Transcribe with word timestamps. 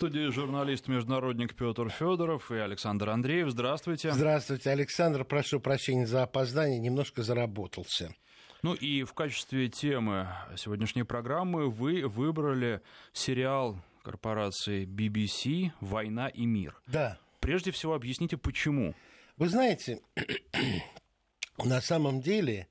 студии 0.00 0.30
журналист-международник 0.30 1.54
Петр 1.54 1.90
Федоров 1.90 2.50
и 2.50 2.54
Александр 2.54 3.10
Андреев. 3.10 3.50
Здравствуйте. 3.50 4.10
Здравствуйте, 4.12 4.70
Александр. 4.70 5.26
Прошу 5.26 5.60
прощения 5.60 6.06
за 6.06 6.22
опоздание, 6.22 6.78
немножко 6.78 7.22
заработался. 7.22 8.14
Ну 8.62 8.72
и 8.72 9.04
в 9.04 9.12
качестве 9.12 9.68
темы 9.68 10.28
сегодняшней 10.56 11.02
программы 11.02 11.68
вы 11.68 12.08
выбрали 12.08 12.80
сериал 13.12 13.78
корпорации 14.02 14.86
BBC 14.86 15.72
«Война 15.82 16.28
и 16.28 16.46
мир». 16.46 16.80
Да. 16.86 17.18
Прежде 17.40 17.70
всего, 17.70 17.92
объясните, 17.92 18.38
почему. 18.38 18.94
Вы 19.36 19.50
знаете, 19.50 20.00
на 21.62 21.82
самом 21.82 22.22
деле 22.22 22.68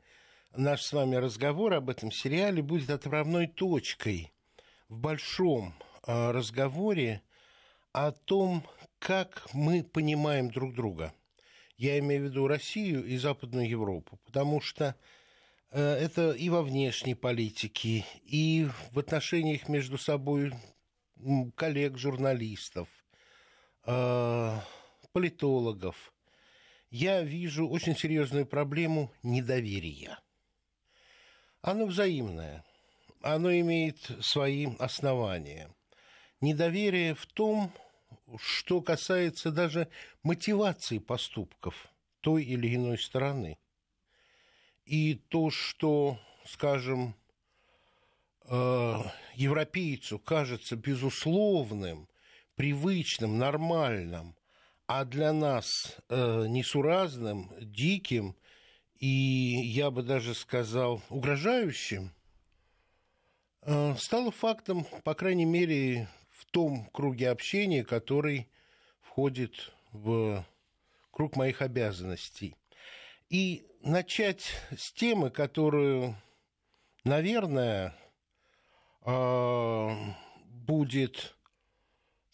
наш 0.57 0.81
с 0.81 0.91
вами 0.91 1.15
разговор 1.17 1.75
об 1.75 1.91
этом 1.91 2.11
сериале 2.11 2.63
будет 2.63 2.89
отправной 2.89 3.45
точкой 3.45 4.33
в 4.87 4.97
большом 4.97 5.75
разговоре 6.09 7.21
о 7.91 8.11
том, 8.11 8.63
как 8.97 9.47
мы 9.53 9.83
понимаем 9.83 10.49
друг 10.49 10.73
друга. 10.73 11.13
Я 11.77 11.99
имею 11.99 12.23
в 12.23 12.25
виду 12.25 12.47
Россию 12.47 13.05
и 13.05 13.17
Западную 13.17 13.69
Европу, 13.69 14.19
потому 14.25 14.59
что 14.59 14.95
э, 15.71 15.81
это 15.81 16.31
и 16.31 16.49
во 16.49 16.63
внешней 16.63 17.15
политике, 17.15 18.05
и 18.23 18.67
в 18.91 18.99
отношениях 18.99 19.69
между 19.69 19.97
собой 19.97 20.53
коллег, 21.55 21.97
журналистов, 21.97 22.89
э, 23.85 24.57
политологов. 25.13 26.13
Я 26.89 27.21
вижу 27.21 27.69
очень 27.69 27.95
серьезную 27.95 28.47
проблему 28.47 29.11
недоверия. 29.21 30.19
Оно 31.61 31.85
взаимное, 31.85 32.65
оно 33.21 33.53
имеет 33.53 33.99
свои 34.21 34.67
основания– 34.79 35.69
недоверие 36.41 37.15
в 37.15 37.25
том, 37.25 37.71
что 38.37 38.81
касается 38.81 39.51
даже 39.51 39.87
мотивации 40.23 40.99
поступков 40.99 41.87
той 42.21 42.43
или 42.43 42.75
иной 42.75 42.97
стороны. 42.97 43.57
И 44.85 45.15
то, 45.15 45.49
что, 45.49 46.19
скажем, 46.45 47.15
э, 48.45 48.95
европейцу 49.35 50.19
кажется 50.19 50.75
безусловным, 50.75 52.07
привычным, 52.55 53.37
нормальным, 53.37 54.35
а 54.87 55.05
для 55.05 55.31
нас 55.31 55.67
э, 56.09 56.45
несуразным, 56.47 57.51
диким 57.61 58.35
и, 58.99 59.07
я 59.07 59.91
бы 59.91 60.03
даже 60.03 60.33
сказал, 60.33 61.01
угрожающим, 61.09 62.11
э, 63.61 63.95
стало 63.97 64.31
фактом, 64.31 64.85
по 65.03 65.13
крайней 65.13 65.45
мере, 65.45 66.09
том 66.51 66.89
круге 66.91 67.29
общения, 67.29 67.83
который 67.83 68.47
входит 69.01 69.73
в 69.91 70.45
круг 71.11 71.35
моих 71.35 71.61
обязанностей. 71.61 72.55
И 73.29 73.65
начать 73.81 74.51
с 74.75 74.91
темы, 74.93 75.29
которую, 75.29 76.15
наверное, 77.03 77.95
а, 79.01 80.15
будет 80.45 81.35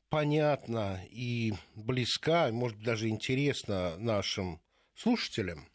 понятна 0.10 1.02
и 1.10 1.54
близка, 1.76 2.52
может 2.52 2.78
быть, 2.78 2.86
даже 2.86 3.10
интересна 3.10 3.98
нашим 3.98 4.62
слушателям, 4.94 5.68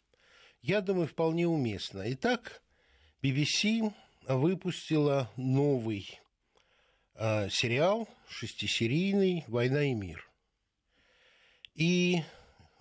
я 0.61 0.81
думаю, 0.81 1.07
вполне 1.07 1.47
уместно. 1.47 2.03
Итак, 2.13 2.61
BBC 3.21 3.93
выпустила 4.27 5.31
новый 5.35 6.20
сериал 7.15 8.07
шестисерийный 8.27 9.43
«Война 9.47 9.83
и 9.83 9.93
мир». 9.93 10.27
И 11.75 12.21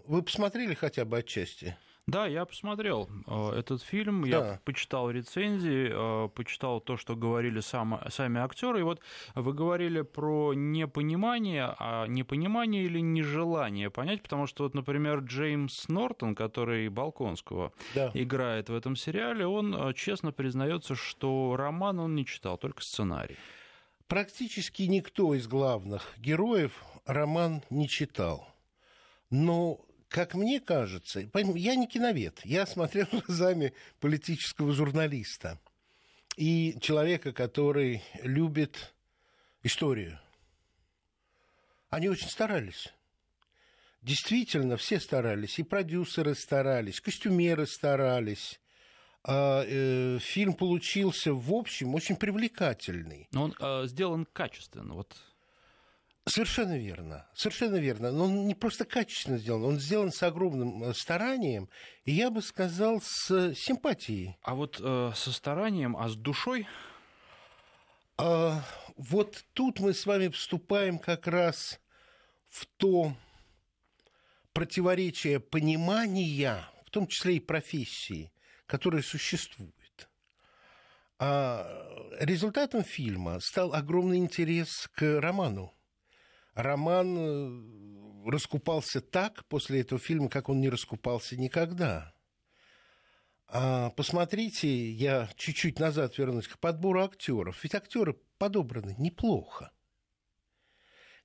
вы 0.06 0.22
посмотрели 0.22 0.74
хотя 0.74 1.04
бы 1.04 1.18
отчасти? 1.18 1.76
Да, 2.10 2.26
я 2.26 2.44
посмотрел 2.44 3.08
э, 3.28 3.52
этот 3.58 3.82
фильм, 3.82 4.22
да. 4.22 4.28
я 4.28 4.60
почитал 4.64 5.10
рецензии, 5.10 5.90
э, 5.92 6.28
почитал 6.30 6.80
то, 6.80 6.96
что 6.96 7.14
говорили 7.14 7.60
сам, 7.60 8.00
сами 8.08 8.40
актеры. 8.40 8.80
И 8.80 8.82
вот 8.82 9.00
вы 9.36 9.52
говорили 9.52 10.00
про 10.00 10.52
непонимание, 10.52 11.72
а 11.78 12.06
непонимание 12.06 12.82
или 12.82 12.98
нежелание 12.98 13.90
понять, 13.90 14.22
потому 14.24 14.48
что 14.48 14.64
вот, 14.64 14.74
например, 14.74 15.20
Джеймс 15.20 15.88
Нортон, 15.88 16.34
который 16.34 16.88
Балконского 16.88 17.72
да. 17.94 18.10
играет 18.14 18.70
в 18.70 18.74
этом 18.74 18.96
сериале, 18.96 19.46
он 19.46 19.72
э, 19.72 19.94
честно 19.94 20.32
признается, 20.32 20.96
что 20.96 21.54
роман 21.56 22.00
он 22.00 22.16
не 22.16 22.26
читал, 22.26 22.58
только 22.58 22.82
сценарий. 22.82 23.36
Практически 24.10 24.82
никто 24.82 25.36
из 25.36 25.46
главных 25.46 26.18
героев 26.18 26.82
роман 27.06 27.62
не 27.70 27.88
читал. 27.88 28.52
Но, 29.30 29.86
как 30.08 30.34
мне 30.34 30.58
кажется, 30.58 31.20
я 31.20 31.76
не 31.76 31.86
киновед, 31.86 32.40
я 32.44 32.66
смотрел 32.66 33.06
глазами 33.12 33.72
политического 34.00 34.72
журналиста 34.72 35.60
и 36.36 36.76
человека, 36.80 37.32
который 37.32 38.02
любит 38.24 38.92
историю. 39.62 40.18
Они 41.88 42.08
очень 42.08 42.30
старались. 42.30 42.92
Действительно, 44.02 44.76
все 44.76 44.98
старались. 44.98 45.60
И 45.60 45.62
продюсеры 45.62 46.34
старались, 46.34 47.00
костюмеры 47.00 47.64
старались, 47.64 48.58
фильм 49.24 50.54
получился, 50.54 51.34
в 51.34 51.52
общем, 51.52 51.94
очень 51.94 52.16
привлекательный. 52.16 53.28
Но 53.32 53.44
он 53.44 53.54
э, 53.60 53.86
сделан 53.86 54.26
качественно, 54.32 54.94
вот 54.94 55.14
Совершенно 56.26 56.78
верно, 56.78 57.26
совершенно 57.34 57.76
верно. 57.76 58.12
Но 58.12 58.24
он 58.24 58.46
не 58.46 58.54
просто 58.54 58.84
качественно 58.84 59.38
сделан, 59.38 59.64
он 59.64 59.80
сделан 59.80 60.12
с 60.12 60.22
огромным 60.22 60.84
э, 60.84 60.94
старанием, 60.94 61.68
и 62.04 62.12
я 62.12 62.30
бы 62.30 62.42
сказал, 62.42 63.00
с 63.02 63.54
симпатией. 63.54 64.36
А 64.42 64.54
вот 64.54 64.80
э, 64.80 65.12
со 65.14 65.32
старанием, 65.32 65.96
а 65.96 66.08
с 66.08 66.14
душой? 66.14 66.68
А, 68.18 68.62
вот 68.96 69.44
тут 69.54 69.80
мы 69.80 69.94
с 69.94 70.04
вами 70.04 70.28
вступаем 70.28 70.98
как 70.98 71.26
раз 71.26 71.80
в 72.48 72.66
то 72.76 73.14
противоречие 74.52 75.40
понимания, 75.40 76.64
в 76.84 76.90
том 76.90 77.06
числе 77.06 77.36
и 77.36 77.40
профессии, 77.40 78.30
которая 78.70 79.02
существует. 79.02 80.08
А 81.18 81.66
результатом 82.20 82.84
фильма 82.84 83.40
стал 83.40 83.74
огромный 83.74 84.18
интерес 84.18 84.88
к 84.94 85.20
роману. 85.20 85.74
Роман 86.54 87.16
э, 87.18 88.30
раскупался 88.30 89.00
так 89.00 89.44
после 89.46 89.80
этого 89.80 90.00
фильма, 90.00 90.28
как 90.28 90.48
он 90.48 90.60
не 90.60 90.68
раскупался 90.68 91.36
никогда. 91.36 92.14
А 93.48 93.90
посмотрите, 93.90 94.92
я 94.92 95.28
чуть-чуть 95.36 95.80
назад 95.80 96.16
вернусь 96.16 96.46
к 96.46 96.60
подбору 96.60 97.02
актеров. 97.02 97.64
Ведь 97.64 97.74
актеры 97.74 98.20
подобраны 98.38 98.94
неплохо. 98.98 99.72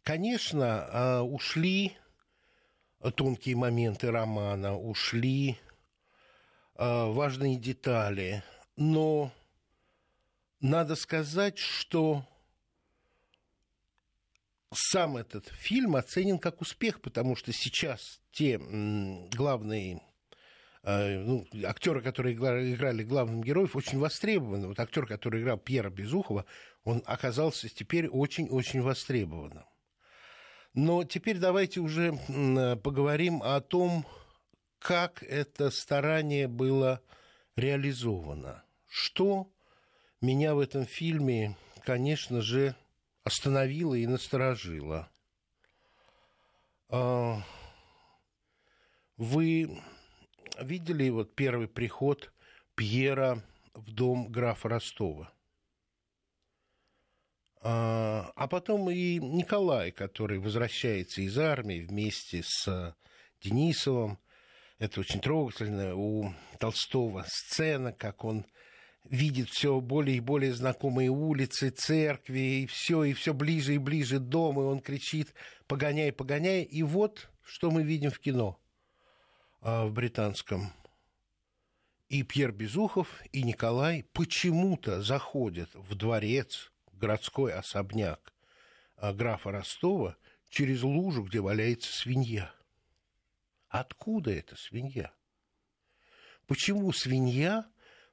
Конечно, 0.01 0.88
а, 0.89 1.22
ушли 1.22 1.95
тонкие 3.16 3.56
моменты 3.56 4.09
романа, 4.09 4.75
ушли 4.75 5.59
важные 6.75 7.58
детали. 7.58 8.44
Но 8.75 9.31
надо 10.59 10.96
сказать, 10.96 11.58
что 11.58 12.25
сам 14.74 15.18
этот 15.18 15.47
фильм 15.47 15.96
оценен 15.96 16.40
как 16.40 16.62
успех, 16.62 17.02
потому 17.02 17.36
что 17.36 17.53
сейчас 17.53 18.19
те 18.31 18.58
главные 18.58 20.02
э, 20.84 21.19
ну, 21.19 21.47
актеры, 21.66 22.02
которые 22.02 22.36
играли 22.36 23.03
главным 23.03 23.42
героев, 23.44 23.75
очень 23.75 24.00
востребованы. 24.00 24.68
Вот 24.68 24.80
актер, 24.80 25.06
который 25.06 25.42
играл 25.42 25.57
Пьера 25.57 25.90
Безухова, 25.90 26.46
он 26.84 27.02
оказался 27.06 27.69
теперь 27.69 28.07
очень-очень 28.07 28.81
востребованным. 28.81 29.66
Но 30.74 31.06
теперь 31.06 31.38
давайте 31.38 31.80
уже 31.80 32.13
поговорим 32.83 33.42
о 33.42 33.62
том, 33.62 34.06
как 34.86 35.24
это 35.24 35.72
старание 35.72 36.48
было 36.48 37.02
реализовано. 37.56 38.64
Что 38.88 39.52
меня 40.22 40.54
в 40.54 40.60
этом 40.60 40.86
фильме, 40.86 41.58
конечно 41.84 42.40
же, 42.42 42.76
остановило 43.24 43.96
и 43.96 44.06
насторожило. 44.06 45.10
А, 46.90 47.42
вы 49.18 49.82
видели 50.62 51.10
вот 51.10 51.34
первый 51.34 51.68
приход 51.68 52.32
Пьера 52.76 53.42
в 53.74 53.92
дом 53.92 54.32
графа 54.32 54.70
Ростова? 54.70 55.34
А, 57.62 58.32
а 58.36 58.48
потом 58.48 58.92
и 58.92 59.18
Николай, 59.18 59.92
который 59.92 60.38
возвращается 60.38 61.22
из 61.22 61.40
армии 61.40 61.80
вместе 61.80 62.44
с 62.44 62.96
Денисовым, 63.42 64.20
это 64.86 65.02
очень 65.02 65.20
трогательно. 65.20 65.96
У 65.96 66.34
Толстого 66.60 67.26
сцена, 67.28 67.92
как 67.92 68.24
он 68.24 68.46
видит 69.04 69.50
все 69.50 69.80
более 69.82 70.18
и 70.18 70.22
более 70.22 70.54
знакомые 70.54 71.10
улицы, 71.10 71.70
церкви, 71.70 72.40
и 72.40 72.66
все, 72.66 73.04
и 73.04 73.14
все 73.14 73.34
ближе 73.34 73.76
и 73.76 73.80
ближе 73.80 74.20
дом, 74.20 74.60
и 74.60 74.64
он 74.64 74.80
кричит 74.80 75.34
«погоняй, 75.68 76.12
погоняй». 76.12 76.64
И 76.64 76.84
вот 76.84 77.30
что 77.44 77.70
мы 77.70 77.84
видим 77.84 78.10
в 78.10 78.20
кино 78.20 78.60
а, 79.62 79.86
в 79.86 79.94
британском. 79.94 80.72
И 82.10 82.24
Пьер 82.24 82.52
Безухов, 82.52 83.22
и 83.32 83.44
Николай 83.44 84.06
почему-то 84.14 85.02
заходят 85.02 85.70
в 85.74 85.96
дворец, 85.96 86.72
городской 86.92 87.54
особняк 87.54 88.34
а, 88.96 89.14
графа 89.14 89.52
Ростова 89.52 90.16
через 90.50 90.84
лужу, 90.84 91.24
где 91.24 91.40
валяется 91.40 91.92
свинья. 91.92 92.52
Откуда 93.75 94.31
эта 94.31 94.56
свинья? 94.56 95.12
Почему 96.48 96.94
свинья 96.94 97.66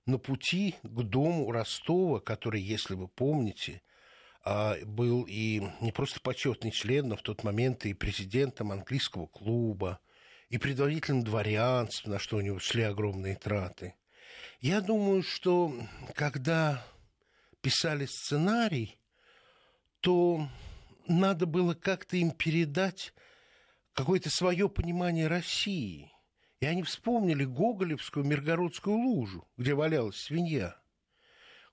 на 0.07 0.19
пути 0.19 0.75
к 0.83 1.03
дому 1.05 1.53
Ростова, 1.53 2.19
который, 2.19 2.61
если 2.61 2.95
вы 2.95 3.07
помните, 3.07 3.81
а, 4.45 4.77
был 4.85 5.25
и 5.29 5.63
не 5.81 5.93
просто 5.93 6.21
почетный 6.21 6.73
член, 6.73 7.07
но 7.07 7.17
в 7.17 7.23
тот 7.23 7.45
момент 7.45 7.87
и 7.87 7.95
президентом 7.95 8.73
английского 8.73 9.29
клуба, 9.29 10.01
и 10.49 10.59
предводителем 10.59 11.23
дворянства, 11.23 12.11
на 12.11 12.19
что 12.19 12.39
у 12.39 12.41
него 12.41 12.59
шли 12.59 12.83
огромные 12.83 13.37
траты. 13.37 13.95
Я 14.59 14.81
думаю, 14.81 15.23
что 15.23 15.73
когда 16.17 16.85
писали 17.61 18.07
сценарий, 18.07 18.99
то 20.01 20.49
надо 21.07 21.47
было 21.47 21.75
как-то 21.75 22.17
им 22.17 22.33
передать 22.33 23.15
какое-то 23.95 24.31
свое 24.31 24.69
понимание 24.69 25.29
России– 25.29 26.11
и 26.63 26.65
они 26.65 26.85
вспомнили 26.85 27.45
Гоголевскую 27.45 28.25
Миргородскую 28.25 28.97
лужу, 28.97 29.49
где 29.57 29.75
валялась 29.75 30.15
свинья. 30.15 30.77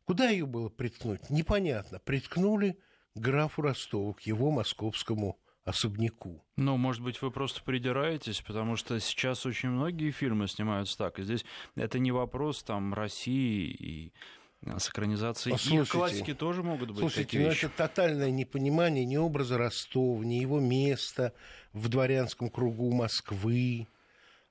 Куда 0.04 0.30
ее 0.30 0.48
было 0.48 0.70
приткнуть? 0.70 1.30
Непонятно. 1.30 2.00
Приткнули 2.00 2.80
графу 3.14 3.62
Ростову 3.62 4.16
к 4.16 4.22
его 4.22 4.50
московскому 4.50 5.40
особняку. 5.64 6.44
Ну, 6.56 6.76
может 6.78 7.04
быть, 7.04 7.22
вы 7.22 7.30
просто 7.30 7.62
придираетесь, 7.62 8.42
потому 8.42 8.78
что 8.78 9.00
сейчас 9.00 9.46
очень 9.46 9.70
многие 9.70 10.10
фильмы 10.10 10.48
снимаются 10.48 10.98
так. 10.98 11.20
И 11.20 11.24
здесь 11.24 11.46
это 11.76 12.00
не 12.00 12.12
вопрос 12.12 12.64
там 12.64 12.96
России 12.96 13.70
и 13.70 14.14
с 14.62 14.90
экранизацией. 14.90 15.54
Послушайте, 15.54 15.90
и 15.90 15.92
классики 15.92 16.34
тоже 16.34 16.64
могут 16.64 16.90
быть 16.90 17.00
Слушайте, 17.00 17.24
такие 17.24 17.44
ну 17.44 17.50
вещи. 17.50 17.66
это 17.66 17.78
тотальное 17.78 18.30
непонимание 18.30 19.06
ни 19.06 19.18
образа 19.18 19.58
Ростова, 19.58 20.24
ни 20.24 20.36
его 20.36 20.60
места 20.60 21.34
в 21.74 21.88
дворянском 21.88 22.50
кругу 22.50 22.92
Москвы. 22.92 23.88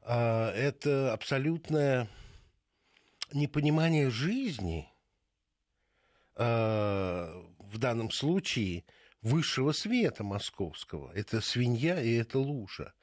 А, 0.02 0.50
это 0.52 1.12
абсолютное 1.12 2.08
непонимание 3.32 4.10
жизни 4.10 4.88
а, 6.37 7.44
в 7.58 7.78
данном 7.78 8.11
случае 8.11 8.84
высшего 9.20 9.72
света 9.72 10.25
московского. 10.25 11.12
Это 11.12 11.40
свинья 11.40 12.00
и 12.00 12.12
это 12.14 12.38
лужа. 12.38 12.94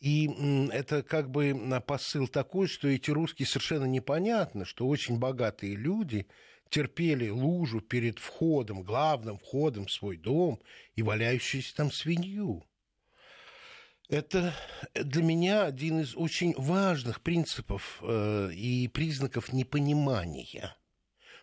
И 0.00 0.30
это 0.72 1.02
как 1.02 1.30
бы 1.30 1.54
посыл 1.86 2.28
такой, 2.28 2.68
что 2.68 2.88
эти 2.88 3.10
русские 3.10 3.46
совершенно 3.46 3.86
непонятно, 3.86 4.64
что 4.64 4.86
очень 4.86 5.18
богатые 5.18 5.74
люди 5.74 6.26
терпели 6.68 7.28
лужу 7.28 7.80
перед 7.80 8.18
входом, 8.18 8.82
главным 8.82 9.38
входом 9.38 9.86
в 9.86 9.92
свой 9.92 10.16
дом 10.16 10.60
и 10.94 11.02
валяющуюся 11.02 11.74
там 11.76 11.90
свинью. 11.90 12.64
Это 14.08 14.54
для 14.94 15.22
меня 15.22 15.64
один 15.64 16.00
из 16.00 16.14
очень 16.16 16.54
важных 16.56 17.22
принципов 17.22 17.98
э, 18.02 18.50
и 18.52 18.86
признаков 18.88 19.52
непонимания. 19.52 20.76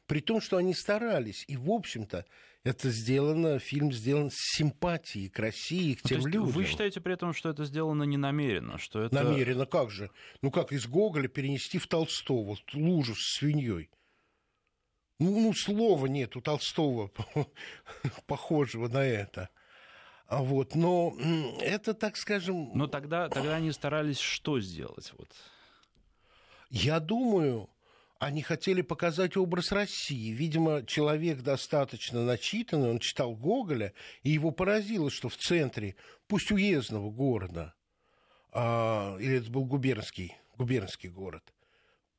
При 0.06 0.22
том, 0.22 0.40
что 0.40 0.58
они 0.58 0.74
старались, 0.74 1.44
и, 1.48 1.58
в 1.58 1.70
общем-то, 1.70 2.26
это 2.64 2.90
сделано, 2.92 3.60
фильм 3.60 3.92
сделан 3.92 4.30
с 4.32 4.38
симпатией 4.56 5.30
к 5.30 5.38
России, 5.40 5.96
к 5.96 6.04
ну, 6.04 6.10
тем 6.10 6.26
людям. 6.26 6.46
Вы 6.46 6.66
считаете 6.66 7.02
при 7.02 7.14
этом, 7.14 7.34
что 7.34 7.50
это 7.50 7.66
сделано 7.66 8.04
не 8.04 8.18
намеренно? 8.18 8.78
Что 8.78 9.02
это... 9.02 9.14
Намеренно, 9.14 9.66
как 9.66 9.92
же? 9.92 10.10
Ну, 10.42 10.50
как 10.50 10.72
из 10.72 10.88
Гоголя 10.88 11.28
перенести 11.28 11.78
в 11.78 11.88
Толстого 11.88 12.58
лужу 12.74 13.16
с 13.16 13.38
свиньей? 13.38 13.90
Ну, 15.20 15.42
ну 15.42 15.54
слова 15.54 16.06
нет 16.08 16.38
у 16.38 16.42
Толстого 16.42 17.12
похожего 18.28 18.88
на 18.88 19.04
это. 19.06 19.50
А 20.28 20.42
вот, 20.42 20.74
но 20.74 21.14
это, 21.60 21.94
так 21.94 22.16
скажем... 22.16 22.72
Но 22.74 22.88
тогда, 22.88 23.28
тогда 23.28 23.56
они 23.56 23.72
старались 23.74 24.20
что 24.20 24.62
сделать? 24.62 25.12
Вот? 25.18 25.28
Я 26.70 27.02
думаю, 27.02 27.70
они 28.24 28.42
хотели 28.42 28.82
показать 28.82 29.36
образ 29.36 29.72
России. 29.72 30.32
Видимо, 30.32 30.84
человек 30.86 31.42
достаточно 31.42 32.24
начитанный, 32.24 32.90
он 32.90 33.00
читал 33.00 33.36
Гоголя, 33.36 33.94
и 34.22 34.30
его 34.30 34.52
поразило, 34.52 35.10
что 35.10 35.28
в 35.28 35.36
центре, 35.36 35.96
пусть 36.28 36.52
уездного 36.52 37.12
города, 37.12 37.74
а, 38.52 39.18
или 39.20 39.40
это 39.40 39.52
был 39.52 39.66
губернский, 39.66 40.36
губернский 40.58 41.10
город, 41.10 41.44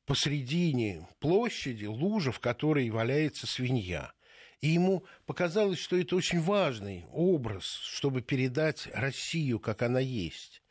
посредине 0.05 1.07
площади 1.19 1.85
лужа, 1.85 2.31
в 2.31 2.39
которой 2.39 2.89
валяется 2.89 3.47
свинья– 3.47 4.13
и 4.61 4.69
ему 4.69 5.05
показалось, 5.27 5.77
что 5.77 5.95
это 5.95 6.15
очень 6.15 6.39
важный 6.39 7.05
образ, 7.11 7.65
чтобы 7.65 8.21
передать 8.21 8.87
Россию, 8.93 9.59
как 9.59 9.83
она 9.83 9.99
есть. 9.99 10.63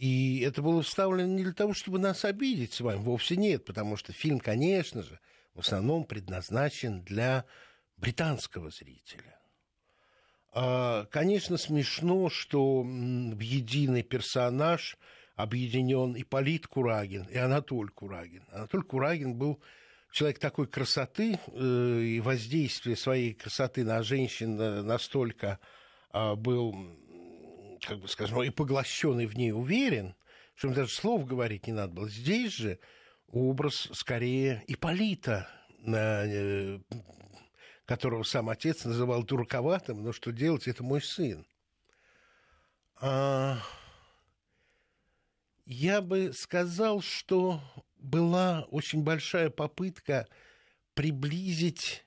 И 0.00 0.40
это 0.40 0.62
было 0.62 0.80
вставлено 0.80 1.34
не 1.34 1.44
для 1.44 1.52
того, 1.52 1.74
чтобы 1.74 1.98
нас 1.98 2.24
обидеть 2.24 2.72
с 2.72 2.80
вами, 2.80 3.02
вовсе 3.02 3.36
нет, 3.36 3.66
потому 3.66 3.98
что 3.98 4.14
фильм, 4.14 4.40
конечно 4.40 5.02
же, 5.02 5.20
в 5.52 5.60
основном 5.60 6.04
предназначен 6.04 7.02
для 7.02 7.44
британского 7.98 8.70
зрителя. 8.70 9.38
А, 10.52 11.04
конечно, 11.10 11.58
смешно, 11.58 12.30
что 12.30 12.80
в 12.80 13.40
единый 13.40 14.02
персонаж 14.02 14.96
объединен 15.36 16.14
и 16.14 16.22
Полит 16.22 16.66
Курагин, 16.66 17.24
и 17.24 17.36
Анатоль 17.36 17.90
Курагин. 17.90 18.44
Анатоль 18.52 18.84
Курагин 18.84 19.34
был 19.34 19.60
человек 20.12 20.38
такой 20.38 20.66
красоты 20.66 21.38
э, 21.46 22.00
и 22.00 22.20
воздействие 22.20 22.96
своей 22.96 23.34
красоты 23.34 23.84
на 23.84 24.02
женщин 24.02 24.56
настолько 24.56 25.58
э, 26.14 26.34
был, 26.36 26.74
как 27.86 28.00
бы 28.00 28.08
скажем, 28.08 28.42
и 28.42 28.50
поглощен, 28.50 29.20
и 29.20 29.26
в 29.26 29.36
ней 29.36 29.52
уверен, 29.52 30.14
что 30.54 30.68
ему 30.68 30.76
даже 30.76 30.92
слов 30.92 31.26
говорить 31.26 31.66
не 31.66 31.72
надо 31.72 31.94
было. 31.94 32.08
Здесь 32.08 32.52
же 32.52 32.78
образ 33.28 33.88
скорее 33.92 34.64
Иполита, 34.66 35.48
э, 35.86 36.78
которого 37.84 38.22
сам 38.22 38.48
отец 38.48 38.84
называл 38.84 39.22
дураковатым, 39.24 40.02
но 40.02 40.12
что 40.12 40.32
делать, 40.32 40.68
это 40.68 40.82
мой 40.82 41.02
сын. 41.02 41.46
А... 43.00 43.58
Я 45.72 46.00
бы 46.00 46.32
сказал, 46.32 47.00
что 47.00 47.60
была 47.96 48.66
очень 48.70 49.04
большая 49.04 49.50
попытка 49.50 50.26
приблизить 50.94 52.04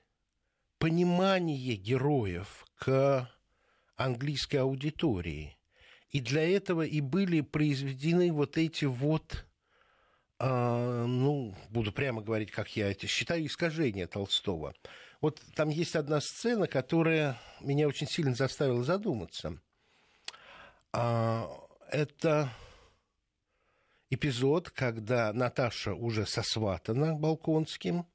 понимание 0.78 1.76
героев 1.76 2.66
к 2.76 3.30
английской 3.96 4.56
аудитории. 4.56 5.56
И 6.14 6.20
для 6.20 6.48
этого 6.48 6.82
и 6.82 7.00
были 7.00 7.40
произведены 7.40 8.32
вот 8.32 8.56
эти 8.56 8.84
вот, 8.84 9.44
э, 10.38 11.04
ну, 11.06 11.56
буду 11.70 11.90
прямо 11.90 12.22
говорить, 12.22 12.52
как 12.52 12.76
я 12.76 12.88
это 12.92 13.08
считаю, 13.08 13.44
искажения 13.44 14.06
Толстого. 14.06 14.74
Вот 15.20 15.42
там 15.56 15.70
есть 15.70 15.96
одна 15.96 16.20
сцена, 16.20 16.68
которая 16.68 17.36
меня 17.60 17.88
очень 17.88 18.06
сильно 18.06 18.32
заставила 18.32 18.84
задуматься. 18.84 19.60
Э, 20.92 21.46
это 21.90 22.48
эпизод, 24.08 24.70
когда 24.70 25.32
Наташа 25.32 25.94
уже 25.94 26.26
сосватана 26.26 27.16
Балконским, 27.16 28.06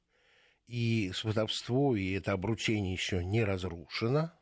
и 0.66 1.10
сватовство, 1.12 1.94
и 1.94 2.12
это 2.12 2.32
обручение 2.32 2.94
еще 2.94 3.22
не 3.22 3.44
разрушено. 3.44 4.32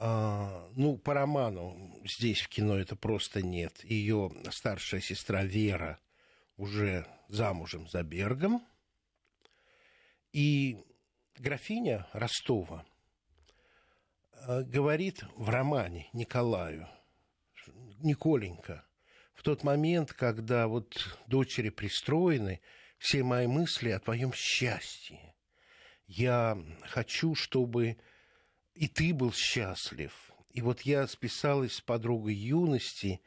А, 0.00 0.70
ну, 0.76 0.96
по 0.96 1.12
роману 1.12 2.00
здесь 2.04 2.40
в 2.40 2.48
кино 2.48 2.78
это 2.78 2.94
просто 2.94 3.42
нет. 3.42 3.84
Ее 3.84 4.30
старшая 4.52 5.00
сестра 5.00 5.42
Вера 5.42 5.98
уже 6.56 7.04
замужем 7.28 7.88
за 7.88 8.04
Бергом. 8.04 8.64
И 10.32 10.78
графиня 11.36 12.06
Ростова 12.12 12.86
а, 14.32 14.62
говорит 14.62 15.24
в 15.34 15.48
романе 15.48 16.08
Николаю, 16.12 16.88
Николенька, 17.98 18.84
в 19.34 19.42
тот 19.42 19.64
момент, 19.64 20.12
когда 20.12 20.68
вот 20.68 21.18
дочери 21.26 21.70
пристроены, 21.70 22.60
все 22.98 23.24
мои 23.24 23.48
мысли 23.48 23.90
о 23.90 23.98
твоем 23.98 24.32
счастье. 24.32 25.34
Я 26.06 26.56
хочу, 26.84 27.34
чтобы 27.34 27.98
и 28.78 28.86
ты 28.86 29.12
был 29.12 29.32
счастлив. 29.32 30.12
И 30.52 30.62
вот 30.62 30.82
я 30.82 31.06
списалась 31.08 31.74
с 31.74 31.80
подругой 31.80 32.34
юности, 32.34 33.20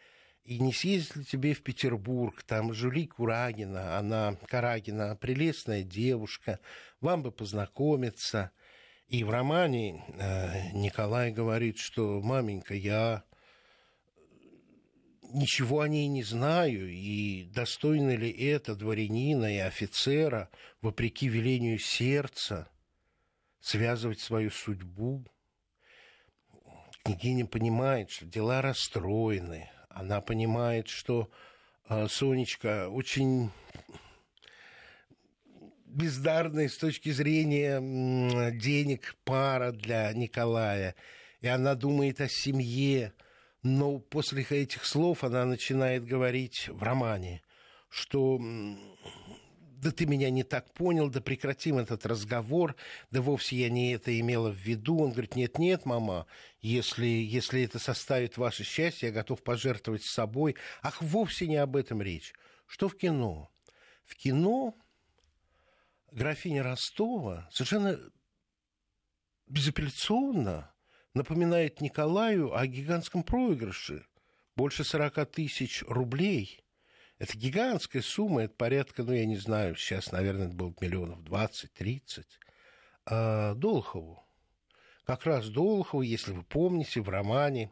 И 0.43 0.59
не 0.59 0.73
съездить 0.73 1.15
ли 1.17 1.23
тебе 1.25 1.53
в 1.53 1.61
Петербург, 1.61 2.41
там 2.43 2.73
Жули 2.73 3.05
Курагина, 3.05 3.97
она, 3.99 4.37
Карагина, 4.47 5.15
прелестная 5.15 5.83
девушка, 5.83 6.59
вам 6.99 7.21
бы 7.21 7.31
познакомиться. 7.31 8.51
И 9.07 9.23
в 9.23 9.29
романе 9.29 10.03
э, 10.17 10.71
Николай 10.71 11.31
говорит, 11.31 11.77
что 11.77 12.21
маменька, 12.21 12.73
я 12.73 13.23
ничего 15.33 15.81
о 15.81 15.87
ней 15.87 16.07
не 16.07 16.23
знаю, 16.23 16.89
и 16.89 17.43
достойно 17.43 18.15
ли 18.15 18.31
это 18.31 18.75
дворянина 18.75 19.53
и 19.53 19.59
офицера, 19.59 20.49
вопреки 20.81 21.27
велению 21.27 21.77
сердца, 21.77 22.67
связывать 23.59 24.19
свою 24.19 24.49
судьбу. 24.49 25.25
Княгиня 27.03 27.45
понимает, 27.45 28.11
что 28.11 28.25
дела 28.25 28.61
расстроены. 28.61 29.69
Она 29.89 30.21
понимает, 30.21 30.87
что 30.87 31.29
э, 31.89 32.07
Сонечка 32.07 32.89
очень 32.89 33.49
бездарная 35.85 36.69
с 36.69 36.77
точки 36.77 37.09
зрения 37.09 37.81
денег 38.51 39.15
пара 39.23 39.71
для 39.71 40.13
Николая. 40.13 40.95
И 41.41 41.47
она 41.47 41.75
думает 41.75 42.21
о 42.21 42.29
семье, 42.29 43.13
но 43.63 43.99
после 43.99 44.43
этих 44.43 44.85
слов 44.85 45.23
она 45.23 45.45
начинает 45.45 46.05
говорить 46.05 46.69
в 46.69 46.81
романе, 46.83 47.41
что 47.89 48.39
да 49.81 49.91
ты 49.91 50.05
меня 50.05 50.29
не 50.29 50.43
так 50.43 50.71
понял, 50.73 51.09
да 51.09 51.21
прекратим 51.21 51.79
этот 51.79 52.05
разговор, 52.05 52.75
да 53.09 53.19
вовсе 53.21 53.55
я 53.55 53.69
не 53.69 53.93
это 53.93 54.17
имела 54.19 54.51
в 54.51 54.55
виду. 54.55 54.99
Он 54.99 55.11
говорит, 55.11 55.35
нет-нет, 55.35 55.85
мама, 55.85 56.27
если, 56.59 57.07
если 57.07 57.63
это 57.63 57.79
составит 57.79 58.37
ваше 58.37 58.63
счастье, 58.63 59.09
я 59.09 59.13
готов 59.13 59.41
пожертвовать 59.41 60.03
собой. 60.03 60.55
Ах, 60.83 61.01
вовсе 61.01 61.47
не 61.47 61.55
об 61.55 61.75
этом 61.75 61.99
речь. 61.99 62.33
Что 62.67 62.89
в 62.89 62.95
кино? 62.95 63.49
В 64.05 64.15
кино 64.15 64.75
графиня 66.11 66.61
Ростова 66.61 67.49
совершенно 67.51 67.99
безапелляционно 69.47 70.71
напоминает 71.15 71.81
Николаю 71.81 72.55
о 72.55 72.67
гигантском 72.67 73.23
проигрыше. 73.23 74.05
Больше 74.55 74.83
40 74.83 75.25
тысяч 75.31 75.83
рублей. 75.87 76.60
Это 77.21 77.37
гигантская 77.37 78.01
сумма, 78.01 78.45
это 78.45 78.55
порядка, 78.55 79.03
ну, 79.03 79.13
я 79.13 79.27
не 79.27 79.37
знаю, 79.37 79.75
сейчас, 79.75 80.11
наверное, 80.11 80.47
это 80.47 80.55
было 80.55 80.73
миллионов 80.81 81.19
20-30. 81.19 82.25
А 83.05 83.53
Долохову. 83.53 84.25
Как 85.05 85.27
раз 85.27 85.47
Долохову, 85.49 86.01
если 86.01 86.31
вы 86.31 86.41
помните, 86.41 86.99
в 86.99 87.09
романе 87.09 87.71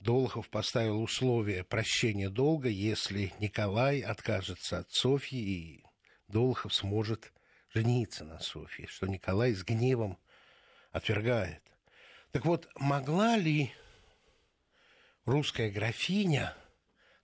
Долохов 0.00 0.50
поставил 0.50 1.00
условие 1.00 1.62
прощения 1.62 2.30
долга, 2.30 2.68
если 2.68 3.32
Николай 3.38 4.00
откажется 4.00 4.78
от 4.78 4.90
Софьи, 4.90 5.38
и 5.38 5.84
Долохов 6.26 6.74
сможет 6.74 7.32
жениться 7.72 8.24
на 8.24 8.40
Софье, 8.40 8.88
что 8.88 9.06
Николай 9.06 9.54
с 9.54 9.62
гневом 9.62 10.18
отвергает. 10.90 11.62
Так 12.32 12.44
вот, 12.44 12.68
могла 12.74 13.36
ли 13.36 13.72
русская 15.26 15.70
графиня 15.70 16.56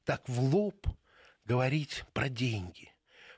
так 0.04 0.28
в 0.28 0.54
лоб 0.54 0.87
говорить 1.47 2.05
про 2.12 2.29
деньги? 2.29 2.93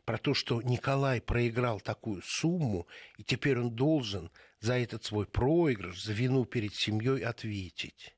Про 0.05 0.19
то, 0.19 0.33
что 0.35 0.62
Николай 0.62 1.21
проиграл 1.21 1.81
такую 1.81 2.23
сумму, 2.23 2.87
и 3.19 3.25
теперь 3.25 3.59
он 3.59 3.75
должен 3.75 4.31
за 4.61 4.79
этот 4.79 5.05
свой 5.05 5.27
проигрыш, 5.27 6.03
за 6.03 6.15
вину 6.15 6.45
перед 6.47 6.75
семьей 6.75 7.25
ответить. 7.25 8.17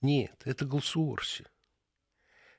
Нет, 0.00 0.40
это 0.44 0.64
Голсуорси. 0.64 1.44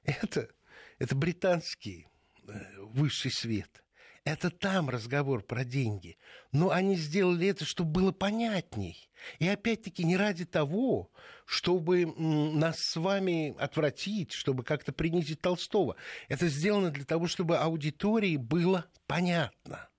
Это, 0.04 0.50
это 0.98 1.16
британский 1.16 2.08
э, 2.48 2.82
высший 2.82 3.32
свет. 3.32 3.84
Это 4.26 4.50
там 4.50 4.90
разговор 4.90 5.42
про 5.44 5.64
деньги. 5.64 6.18
Но 6.52 6.72
они 6.72 6.96
сделали 6.96 7.48
это, 7.48 7.66
чтобы 7.66 7.92
было 7.92 8.12
понятней. 8.12 9.10
И 9.40 9.48
опять-таки 9.48 10.04
не 10.04 10.18
ради 10.18 10.46
того, 10.46 11.12
чтобы 11.46 12.06
нас 12.06 12.78
с 12.78 12.96
вами 12.96 13.56
отвратить, 13.58 14.32
чтобы 14.32 14.64
как-то 14.64 14.92
принизить 14.92 15.42
Толстого. 15.42 15.96
Это 16.28 16.48
сделано 16.48 16.92
для 16.92 17.06
того, 17.06 17.28
чтобы 17.28 17.58
аудитории 17.58 18.38
было 18.38 18.86
понятно. 19.08 19.90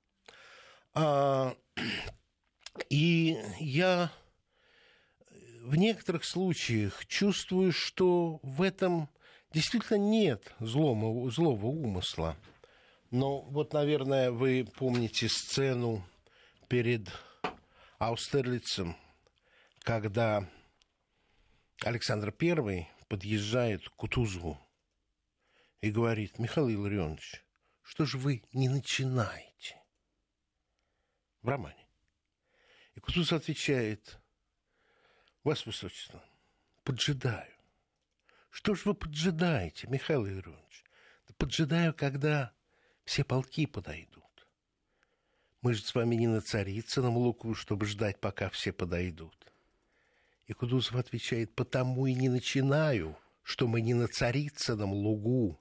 А, 0.94 1.54
и 2.88 3.36
я 3.58 4.10
в 5.62 5.76
некоторых 5.76 6.24
случаях 6.24 7.06
чувствую, 7.06 7.72
что 7.72 8.40
в 8.42 8.62
этом 8.62 9.08
действительно 9.52 9.98
нет 9.98 10.54
злого, 10.58 11.30
злого 11.30 11.66
умысла. 11.66 12.36
Но 13.10 13.42
вот, 13.42 13.72
наверное, 13.72 14.30
вы 14.30 14.64
помните 14.64 15.28
сцену 15.28 16.06
перед 16.68 17.08
Аустерлицем, 17.98 18.96
когда 19.80 20.48
Александр 21.80 22.32
I 22.40 22.88
подъезжает 23.08 23.88
к 23.88 23.92
Кутузову 23.96 24.60
и 25.80 25.90
говорит, 25.90 26.38
Михаил 26.38 26.70
Илларионович, 26.70 27.44
что 27.82 28.04
же 28.04 28.16
вы 28.16 28.44
не 28.52 28.68
начинаете? 28.68 29.82
В 31.42 31.48
романе. 31.48 31.88
И 32.94 33.00
Кутузов 33.00 33.40
отвечает, 33.40 34.20
Вас 35.42 35.66
Высочество, 35.66 36.24
поджидаю. 36.84 37.52
Что 38.50 38.74
же 38.74 38.82
вы 38.84 38.94
поджидаете, 38.94 39.88
Михаил 39.88 40.28
Илларионович? 40.28 40.84
Да 41.26 41.34
поджидаю, 41.36 41.92
когда 41.92 42.54
все 43.10 43.24
полки 43.24 43.66
подойдут. 43.66 44.46
Мы 45.62 45.74
же 45.74 45.82
с 45.82 45.96
вами 45.96 46.14
не 46.14 46.28
на 46.28 46.40
Царицыном 46.40 47.16
луку, 47.16 47.54
чтобы 47.54 47.86
ждать, 47.86 48.20
пока 48.20 48.48
все 48.50 48.72
подойдут. 48.72 49.52
И 50.46 50.52
Кудузов 50.52 50.94
отвечает, 50.94 51.52
потому 51.56 52.06
и 52.06 52.14
не 52.14 52.28
начинаю, 52.28 53.18
что 53.42 53.66
мы 53.66 53.80
не 53.80 53.94
на 53.94 54.06
Царицыном 54.06 54.92
лугу. 54.92 55.58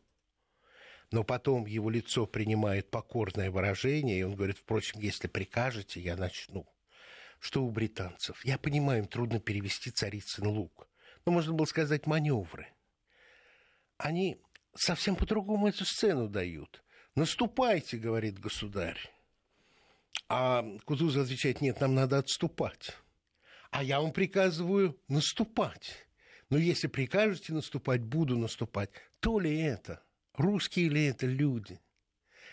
Но 1.10 1.24
потом 1.24 1.66
его 1.66 1.90
лицо 1.90 2.28
принимает 2.28 2.92
покорное 2.92 3.50
выражение, 3.50 4.20
и 4.20 4.24
он 4.24 4.36
говорит, 4.36 4.60
впрочем, 4.60 5.00
если 5.00 5.28
прикажете, 5.28 6.00
я 6.00 6.16
начну. 6.16 6.68
Что 7.40 7.64
у 7.64 7.72
британцев? 7.72 8.46
Я 8.46 8.60
понимаю, 8.60 9.00
им 9.00 9.08
трудно 9.08 9.40
перевести 9.40 9.90
Царицын 9.90 10.46
лук. 10.46 10.88
Но 11.26 11.32
можно 11.32 11.54
было 11.54 11.66
сказать 11.66 12.06
маневры. 12.06 12.68
Они 13.98 14.40
совсем 14.76 15.16
по-другому 15.16 15.68
эту 15.68 15.84
сцену 15.84 16.30
дают. 16.30 16.84
Наступайте, 17.20 17.98
говорит 17.98 18.40
государь. 18.40 18.98
А 20.30 20.64
Кутузов 20.86 21.26
отвечает, 21.26 21.60
нет, 21.60 21.82
нам 21.82 21.94
надо 21.94 22.18
отступать. 22.18 22.96
А 23.72 23.84
я 23.84 24.00
вам 24.00 24.14
приказываю 24.14 24.98
наступать. 25.10 26.08
Но 26.50 26.58
если 26.58 26.88
прикажете 26.88 27.52
наступать, 27.52 28.02
буду 28.02 28.38
наступать. 28.38 28.90
То 29.20 29.38
ли 29.38 29.60
это? 29.60 30.02
Русские 30.36 30.88
ли 30.88 31.08
это 31.08 31.26
люди? 31.26 31.82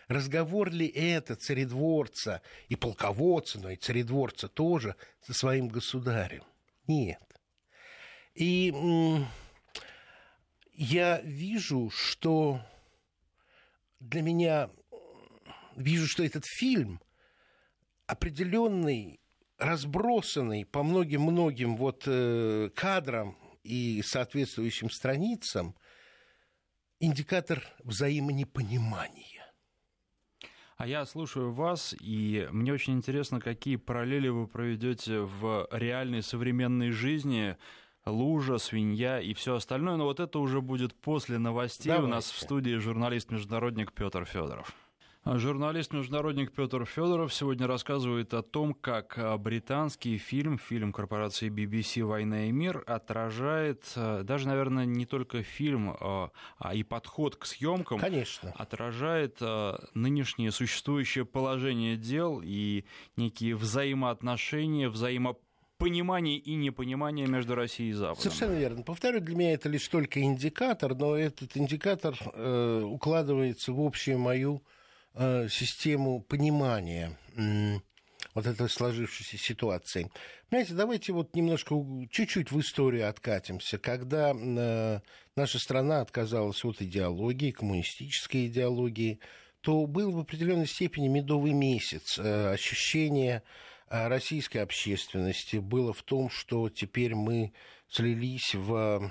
Разговор 0.09 0.73
ли 0.73 0.89
это 0.89 1.37
царедворца 1.37 2.43
и 2.69 2.75
полководца, 2.75 3.61
но 3.61 3.71
и 3.71 3.77
царедворца 3.77 4.49
тоже 4.49 4.97
со 5.21 5.33
своим 5.33 5.69
государем? 5.69 6.43
Нет. 6.89 7.23
И 8.35 8.75
я 10.73 11.21
вижу, 11.21 11.89
что 11.91 12.61
для 14.01 14.23
меня 14.23 14.71
вижу, 15.77 16.07
что 16.07 16.25
этот 16.25 16.45
фильм 16.47 17.01
определенный, 18.07 19.21
разбросанный 19.59 20.65
по 20.65 20.83
многим-многим 20.83 21.77
вот 21.77 22.05
э, 22.07 22.71
кадрам 22.75 23.37
и 23.63 24.03
соответствующим 24.03 24.91
страницам, 24.91 25.75
индикатор 27.01 27.63
взаимонепонимания. 27.83 29.37
А 30.77 30.87
я 30.87 31.07
слушаю 31.07 31.53
вас, 31.53 31.95
и 31.99 32.47
мне 32.51 32.73
очень 32.73 32.95
интересно, 32.95 33.41
какие 33.41 33.77
параллели 33.77 34.29
вы 34.29 34.47
проведете 34.47 35.21
в 35.21 35.67
реальной 35.71 36.23
современной 36.23 36.91
жизни 36.91 37.57
лужа, 38.07 38.59
свинья 38.59 39.21
и 39.21 39.35
все 39.35 39.57
остальное. 39.57 39.97
Но 39.97 40.05
вот 40.05 40.21
это 40.21 40.39
уже 40.39 40.61
будет 40.61 40.95
после 40.95 41.39
новостей. 41.39 41.89
Давайте. 41.89 42.07
У 42.07 42.15
нас 42.15 42.31
в 42.31 42.41
студии 42.41 42.77
журналист-международник 42.77 43.93
Петр 43.93 44.25
Федоров. 44.25 44.75
Журналист-международник 45.29 46.53
Петр 46.53 46.85
Федоров 46.85 47.35
сегодня 47.35 47.67
рассказывает 47.67 48.33
о 48.33 48.43
том, 48.43 48.73
как 48.75 49.19
британский 49.41 50.19
фильм, 50.19 50.57
фильм 50.57 50.93
корпорации 50.93 51.51
BBC 51.51 52.05
«Война 52.05 52.45
и 52.47 52.53
мир» 52.53 52.85
отражает 52.87 53.91
э, 53.97 54.23
даже, 54.23 54.47
наверное, 54.47 54.85
не 54.85 55.05
только 55.05 55.43
фильм, 55.43 55.97
а, 55.99 56.31
а 56.59 56.75
и 56.77 56.85
подход 56.85 57.35
к 57.35 57.45
съемкам. 57.45 57.99
Конечно. 57.99 58.53
Отражает 58.55 59.41
нынешнее 59.95 60.53
существующее 60.53 61.25
положение 61.25 61.97
дел 61.97 62.41
и 62.41 62.85
некие 63.17 63.57
взаимоотношения, 63.57 64.89
взаимопонимание 64.89 65.46
понимание 65.79 66.39
и 66.39 66.55
непонимание 66.55 67.27
между 67.27 67.55
Россией 67.55 67.91
и 67.91 67.93
Западом. 67.93 68.23
Совершенно 68.23 68.55
верно. 68.55 68.83
Повторю, 68.83 69.21
для 69.21 69.37
меня 69.37 69.53
это 69.55 69.69
лишь 69.69 69.87
только 69.89 70.23
индикатор, 70.23 70.95
но 70.95 71.17
этот 71.17 71.57
индикатор 71.57 72.17
э, 72.33 72.83
укладывается 72.85 73.73
в 73.73 73.81
общую 73.81 74.19
мою 74.19 74.63
э, 75.15 75.49
систему 75.49 76.21
понимания 76.21 77.17
вот 78.35 78.47
этой 78.47 78.69
сложившейся 78.69 79.39
ситуации. 79.39 80.11
Понимаете, 80.51 80.75
давайте 80.75 81.13
вот 81.13 81.35
немножко, 81.35 81.75
чуть-чуть 82.11 82.51
в 82.51 82.61
историю 82.61 83.09
откатимся. 83.09 83.79
Когда 83.79 84.35
э, 84.35 85.01
наша 85.37 85.59
страна 85.59 86.03
отказалась 86.03 86.65
от 86.65 86.83
идеологии, 86.83 87.51
коммунистической 87.51 88.47
идеологии, 88.47 89.21
то 89.63 89.87
был 89.87 90.13
в 90.13 90.19
определенной 90.21 90.67
степени 90.67 91.09
медовый 91.09 91.53
месяц, 91.53 92.19
э, 92.19 92.53
ощущение 92.53 93.43
российской 93.89 94.59
общественности 94.59 95.57
было 95.57 95.93
в 95.93 96.03
том, 96.03 96.31
что 96.31 96.69
теперь 96.69 97.15
мы 97.15 97.53
слились 97.89 98.55
в, 98.55 99.11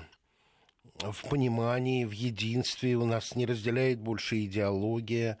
в 0.98 1.28
понимании, 1.28 2.04
в 2.04 2.12
единстве, 2.12 2.96
у 2.96 3.06
нас 3.06 3.34
не 3.34 3.46
разделяет 3.46 4.00
больше 4.00 4.44
идеология. 4.44 5.38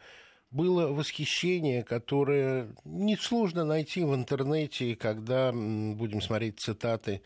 Было 0.50 0.88
восхищение, 0.88 1.82
которое 1.82 2.74
несложно 2.84 3.64
найти 3.64 4.04
в 4.04 4.14
интернете, 4.14 4.96
когда 4.96 5.52
будем 5.52 6.22
смотреть 6.22 6.60
цитаты 6.60 7.20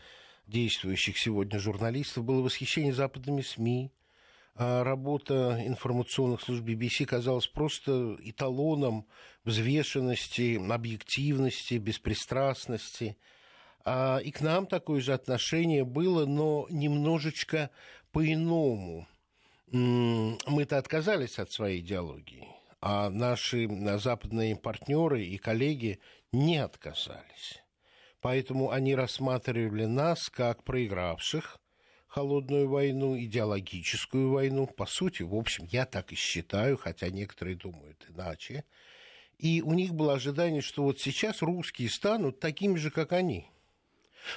действующих 0.47 1.17
сегодня 1.17 1.59
журналистов, 1.59 2.25
было 2.25 2.41
восхищение 2.41 2.93
западными 2.93 3.41
СМИ, 3.41 3.91
работа 4.55 5.61
информационных 5.65 6.41
служб 6.41 6.63
BBC 6.63 7.05
казалась 7.05 7.47
просто 7.47 8.17
эталоном 8.23 9.07
взвешенности, 9.43 10.59
объективности, 10.71 11.75
беспристрастности. 11.75 13.17
А 13.83 14.19
и 14.19 14.31
к 14.31 14.41
нам 14.41 14.67
такое 14.67 15.01
же 15.01 15.13
отношение 15.13 15.83
было, 15.83 16.25
но 16.25 16.67
немножечко 16.69 17.71
по-иному. 18.11 19.07
Мы-то 19.71 20.77
отказались 20.77 21.39
от 21.39 21.51
своей 21.51 21.79
идеологии, 21.79 22.47
а 22.81 23.09
наши 23.09 23.69
западные 23.97 24.57
партнеры 24.57 25.23
и 25.23 25.37
коллеги 25.37 25.99
не 26.33 26.57
отказались. 26.57 27.63
Поэтому 28.19 28.69
они 28.69 28.95
рассматривали 28.95 29.85
нас 29.85 30.29
как 30.29 30.63
проигравших, 30.63 31.60
холодную 32.11 32.67
войну, 32.67 33.17
идеологическую 33.17 34.31
войну. 34.31 34.67
По 34.67 34.85
сути, 34.85 35.23
в 35.23 35.33
общем, 35.33 35.65
я 35.71 35.85
так 35.85 36.11
и 36.11 36.15
считаю, 36.15 36.77
хотя 36.77 37.09
некоторые 37.09 37.55
думают 37.55 38.05
иначе. 38.09 38.65
И 39.37 39.61
у 39.61 39.71
них 39.71 39.93
было 39.93 40.15
ожидание, 40.15 40.61
что 40.61 40.83
вот 40.83 40.99
сейчас 40.99 41.41
русские 41.41 41.89
станут 41.89 42.41
такими 42.41 42.75
же, 42.75 42.91
как 42.91 43.13
они. 43.13 43.47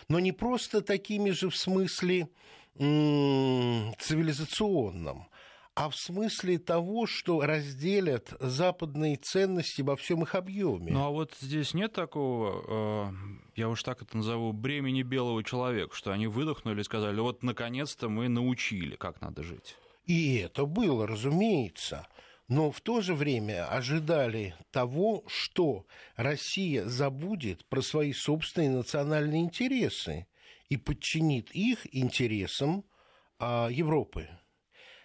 Но 0.08 0.20
не 0.20 0.30
просто 0.30 0.82
такими 0.82 1.30
же 1.30 1.50
в 1.50 1.56
смысле 1.56 2.28
цивилизационном, 2.76 5.26
а 5.74 5.90
в 5.90 5.96
смысле 5.96 6.58
того, 6.58 7.06
что 7.06 7.40
разделят 7.40 8.32
западные 8.38 9.16
ценности 9.16 9.82
во 9.82 9.96
всем 9.96 10.22
их 10.22 10.34
объеме. 10.36 10.92
Ну 10.92 11.04
а 11.04 11.10
вот 11.10 11.34
здесь 11.40 11.74
нет 11.74 11.92
такого, 11.92 13.10
э, 13.10 13.12
я 13.56 13.68
уж 13.68 13.82
так 13.82 14.00
это 14.02 14.16
назову, 14.16 14.52
бремени 14.52 15.02
белого 15.02 15.42
человека, 15.42 15.94
что 15.94 16.12
они 16.12 16.28
выдохнули 16.28 16.80
и 16.80 16.84
сказали, 16.84 17.18
вот 17.20 17.42
наконец-то 17.42 18.08
мы 18.08 18.28
научили, 18.28 18.94
как 18.94 19.20
надо 19.20 19.42
жить. 19.42 19.76
И 20.06 20.36
это 20.36 20.64
было, 20.64 21.06
разумеется. 21.06 22.06
Но 22.46 22.70
в 22.70 22.80
то 22.82 23.00
же 23.00 23.14
время 23.14 23.66
ожидали 23.66 24.54
того, 24.70 25.24
что 25.26 25.86
Россия 26.14 26.84
забудет 26.84 27.64
про 27.64 27.80
свои 27.80 28.12
собственные 28.12 28.70
национальные 28.70 29.40
интересы 29.40 30.26
и 30.68 30.76
подчинит 30.76 31.50
их 31.52 31.92
интересам 31.94 32.84
а, 33.38 33.68
Европы 33.70 34.28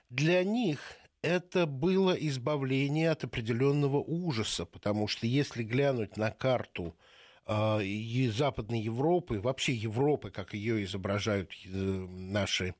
для 0.09 0.43
них 0.43 0.79
это 1.21 1.65
было 1.65 2.13
избавление 2.13 3.11
от 3.11 3.23
определенного 3.23 3.97
ужаса, 3.97 4.65
потому 4.65 5.07
что 5.07 5.27
если 5.27 5.63
глянуть 5.63 6.17
на 6.17 6.31
карту 6.31 6.95
э, 7.45 8.29
Западной 8.31 8.79
Европы, 8.79 9.39
вообще 9.39 9.73
Европы, 9.73 10.31
как 10.31 10.53
ее 10.53 10.83
изображают 10.83 11.51
э, 11.65 11.69
наши 11.69 12.73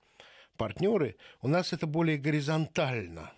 партнеры, 0.58 1.18
у 1.42 1.48
нас 1.48 1.74
это 1.74 1.86
более 1.88 2.18
горизонтально. 2.18 3.32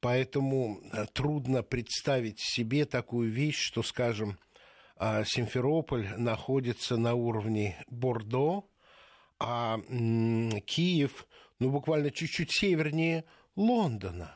Поэтому 0.00 0.80
э, 0.92 1.06
трудно 1.12 1.62
представить 1.62 2.40
себе 2.40 2.86
такую 2.86 3.30
вещь, 3.30 3.58
что, 3.58 3.82
скажем, 3.82 4.38
э, 4.98 5.24
Симферополь 5.26 6.08
находится 6.16 6.96
на 6.96 7.14
уровне 7.14 7.76
Бордо, 7.88 8.64
а 9.40 9.78
Киев 10.66 11.27
ну, 11.58 11.70
буквально 11.70 12.10
чуть-чуть 12.10 12.52
севернее 12.52 13.24
Лондона. 13.56 14.34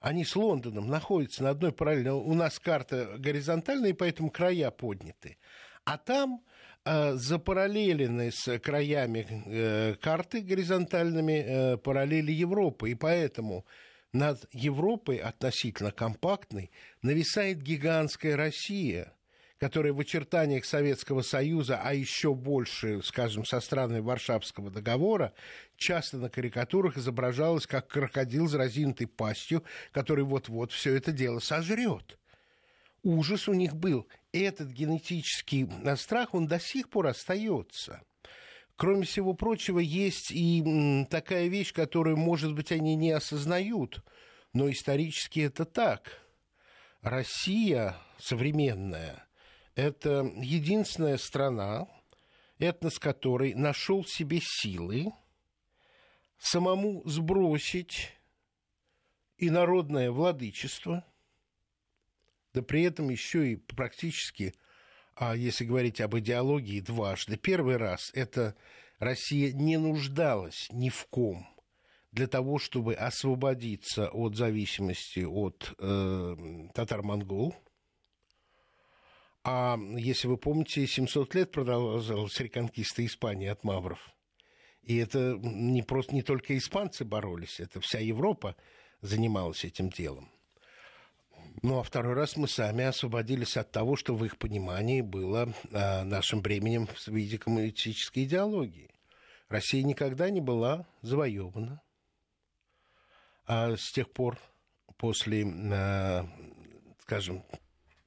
Они 0.00 0.24
с 0.24 0.36
Лондоном 0.36 0.88
находятся 0.88 1.42
на 1.42 1.50
одной 1.50 1.72
параллели. 1.72 2.10
У 2.10 2.34
нас 2.34 2.58
карта 2.58 3.16
горизонтальная, 3.18 3.90
и 3.90 3.94
поэтому 3.94 4.30
края 4.30 4.70
подняты. 4.70 5.38
А 5.84 5.96
там 5.96 6.44
э, 6.84 7.14
запараллелены 7.14 8.30
с 8.30 8.58
краями 8.58 9.26
э, 9.46 9.94
карты 9.94 10.42
горизонтальными 10.42 11.32
э, 11.32 11.76
параллели 11.78 12.32
Европы. 12.32 12.90
И 12.90 12.94
поэтому 12.94 13.64
над 14.12 14.46
Европой 14.52 15.16
относительно 15.16 15.90
компактной 15.90 16.70
нависает 17.00 17.62
гигантская 17.62 18.36
Россия– 18.36 19.14
которая 19.58 19.92
в 19.92 20.00
очертаниях 20.00 20.64
Советского 20.64 21.22
Союза, 21.22 21.80
а 21.82 21.94
еще 21.94 22.34
больше, 22.34 23.02
скажем, 23.02 23.44
со 23.44 23.60
странами 23.60 24.00
Варшавского 24.00 24.70
договора, 24.70 25.32
часто 25.76 26.18
на 26.18 26.28
карикатурах 26.28 26.96
изображалась 26.96 27.66
как 27.66 27.88
крокодил 27.88 28.48
с 28.48 28.54
разинутой 28.54 29.06
пастью, 29.06 29.64
который 29.92 30.24
вот-вот 30.24 30.72
все 30.72 30.94
это 30.94 31.12
дело 31.12 31.38
сожрет. 31.38 32.18
Ужас 33.02 33.48
у 33.48 33.52
них 33.52 33.76
был. 33.76 34.08
Этот 34.32 34.70
генетический 34.70 35.68
страх, 35.96 36.34
он 36.34 36.46
до 36.46 36.58
сих 36.58 36.88
пор 36.88 37.08
остается. 37.08 38.02
Кроме 38.76 39.04
всего 39.04 39.34
прочего, 39.34 39.78
есть 39.78 40.32
и 40.32 41.06
такая 41.08 41.46
вещь, 41.46 41.72
которую, 41.72 42.16
может 42.16 42.54
быть, 42.54 42.72
они 42.72 42.96
не 42.96 43.12
осознают, 43.12 44.02
но 44.52 44.68
исторически 44.68 45.40
это 45.40 45.64
так. 45.64 46.20
Россия 47.02 47.96
современная 48.18 49.24
это 49.74 50.30
единственная 50.36 51.16
страна, 51.18 51.88
этнос 52.58 52.98
которой 52.98 53.54
нашел 53.54 54.04
себе 54.04 54.40
силы 54.40 55.12
самому 56.38 57.02
сбросить 57.04 58.12
и 59.36 59.50
народное 59.50 60.10
владычество, 60.10 61.04
да 62.52 62.62
при 62.62 62.82
этом 62.82 63.10
еще 63.10 63.52
и 63.52 63.56
практически, 63.56 64.54
а 65.16 65.34
если 65.34 65.64
говорить 65.64 66.00
об 66.00 66.16
идеологии, 66.16 66.80
дважды. 66.80 67.36
Первый 67.36 67.76
раз 67.76 68.10
это 68.14 68.54
Россия 68.98 69.52
не 69.52 69.76
нуждалась 69.76 70.68
ни 70.70 70.88
в 70.88 71.06
ком 71.06 71.46
для 72.12 72.28
того, 72.28 72.58
чтобы 72.58 72.94
освободиться 72.94 74.08
от 74.08 74.36
зависимости 74.36 75.20
от 75.20 75.74
э, 75.78 76.36
татар-монгол– 76.74 77.56
а 79.44 79.78
если 79.96 80.26
вы 80.26 80.38
помните, 80.38 80.86
700 80.86 81.34
лет 81.34 81.50
продолжалась 81.52 82.40
реконкиста 82.40 83.04
Испании 83.04 83.48
от 83.48 83.62
мавров. 83.62 84.10
И 84.82 84.96
это 84.96 85.38
не 85.42 85.82
просто 85.82 86.14
не 86.14 86.22
только 86.22 86.56
испанцы 86.56 87.04
боролись, 87.04 87.60
это 87.60 87.80
вся 87.80 87.98
Европа 87.98 88.56
занималась 89.02 89.64
этим 89.64 89.90
делом. 89.90 90.30
Ну, 91.62 91.78
а 91.78 91.82
второй 91.82 92.14
раз 92.14 92.36
мы 92.36 92.48
сами 92.48 92.84
освободились 92.84 93.56
от 93.56 93.70
того, 93.70 93.96
что 93.96 94.14
в 94.14 94.24
их 94.24 94.38
понимании 94.38 95.02
было 95.02 95.52
а, 95.72 96.04
нашим 96.04 96.42
бременем 96.42 96.86
в 96.86 97.08
виде 97.08 97.38
коммунистической 97.38 98.24
идеологии. 98.24 98.90
Россия 99.48 99.82
никогда 99.82 100.30
не 100.30 100.40
была 100.40 100.86
завоевана. 101.02 101.80
А 103.46 103.76
с 103.76 103.92
тех 103.92 104.10
пор, 104.10 104.38
после, 104.96 105.46
а, 105.46 106.26
скажем, 107.02 107.44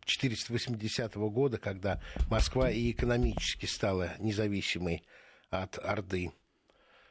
480 0.08 1.16
года, 1.16 1.58
когда 1.58 2.02
Москва 2.30 2.72
и 2.72 2.92
экономически 2.92 3.66
стала 3.66 4.14
независимой 4.20 5.04
от 5.50 5.78
Орды 5.78 6.32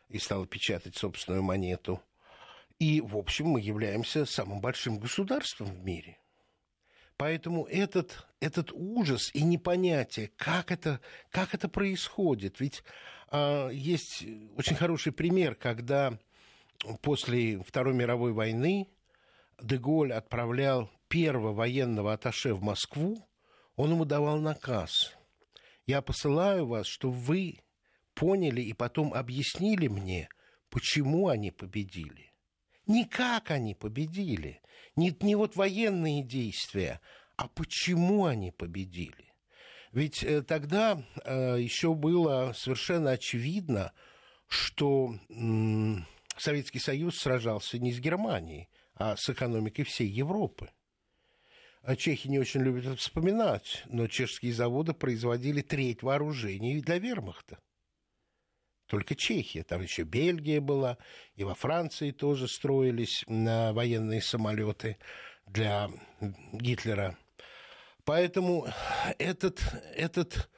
и 0.08 0.18
стала 0.18 0.46
печатать 0.46 0.96
собственную 0.96 1.42
монету. 1.42 2.02
И, 2.78 3.00
в 3.00 3.16
общем, 3.16 3.46
мы 3.46 3.60
являемся 3.60 4.26
самым 4.26 4.60
большим 4.60 4.98
государством 4.98 5.68
в 5.68 5.84
мире. 5.84 6.18
Поэтому 7.16 7.64
этот, 7.64 8.26
этот 8.40 8.72
ужас 8.72 9.30
и 9.34 9.42
непонятие, 9.42 10.30
как 10.36 10.70
это, 10.70 11.00
как 11.30 11.54
это 11.54 11.68
происходит. 11.68 12.60
Ведь 12.60 12.82
э, 13.30 13.70
есть 13.72 14.24
очень 14.56 14.76
хороший 14.76 15.12
пример, 15.12 15.54
когда 15.54 16.18
после 17.00 17.58
Второй 17.62 17.94
мировой 17.94 18.32
войны 18.32 18.88
Деголь 19.62 20.12
отправлял 20.12 20.90
первого 21.08 21.52
военного 21.52 22.12
аташе 22.12 22.54
в 22.54 22.62
Москву, 22.62 23.28
он 23.76 23.92
ему 23.92 24.04
давал 24.04 24.38
наказ. 24.38 25.14
Я 25.86 26.02
посылаю 26.02 26.66
вас, 26.66 26.86
чтобы 26.86 27.16
вы 27.16 27.60
поняли 28.14 28.62
и 28.62 28.72
потом 28.72 29.14
объяснили 29.14 29.88
мне, 29.88 30.28
почему 30.70 31.28
они 31.28 31.50
победили. 31.50 32.32
Не 32.86 33.04
как 33.04 33.50
они 33.50 33.74
победили, 33.74 34.60
не, 34.96 35.16
не 35.20 35.36
вот 35.36 35.56
военные 35.56 36.22
действия, 36.22 37.00
а 37.36 37.48
почему 37.48 38.24
они 38.24 38.50
победили. 38.50 39.32
Ведь 39.92 40.22
э, 40.22 40.42
тогда 40.42 41.02
э, 41.24 41.56
еще 41.58 41.94
было 41.94 42.52
совершенно 42.54 43.12
очевидно, 43.12 43.92
что 44.46 45.14
э, 45.28 45.94
Советский 46.36 46.78
Союз 46.78 47.16
сражался 47.18 47.78
не 47.78 47.92
с 47.92 48.00
Германией, 48.00 48.68
а 48.94 49.16
с 49.16 49.28
экономикой 49.28 49.84
всей 49.84 50.08
Европы. 50.08 50.70
А 51.86 51.94
чехи 51.94 52.26
не 52.26 52.38
очень 52.38 52.62
любят 52.62 52.98
вспоминать, 52.98 53.84
но 53.86 54.08
чешские 54.08 54.52
заводы 54.52 54.92
производили 54.92 55.62
треть 55.62 56.02
вооружений 56.02 56.80
для 56.80 56.98
вермахта 56.98 57.58
только 58.86 59.14
Чехия. 59.14 59.62
Там 59.62 59.82
еще 59.82 60.02
Бельгия 60.02 60.60
была, 60.60 60.98
и 61.34 61.44
во 61.44 61.54
Франции 61.54 62.10
тоже 62.12 62.48
строились 62.48 63.24
на 63.26 63.72
военные 63.72 64.22
самолеты 64.22 64.98
для 65.46 65.90
Гитлера. 66.52 67.16
Поэтому 68.04 68.66
этот, 69.18 69.60
этот 69.94 70.48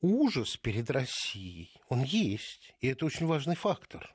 ужас 0.00 0.56
перед 0.56 0.90
Россией, 0.90 1.72
он 1.88 2.02
есть, 2.02 2.74
и 2.80 2.88
это 2.88 3.06
очень 3.06 3.26
важный 3.26 3.56
фактор. 3.56 4.14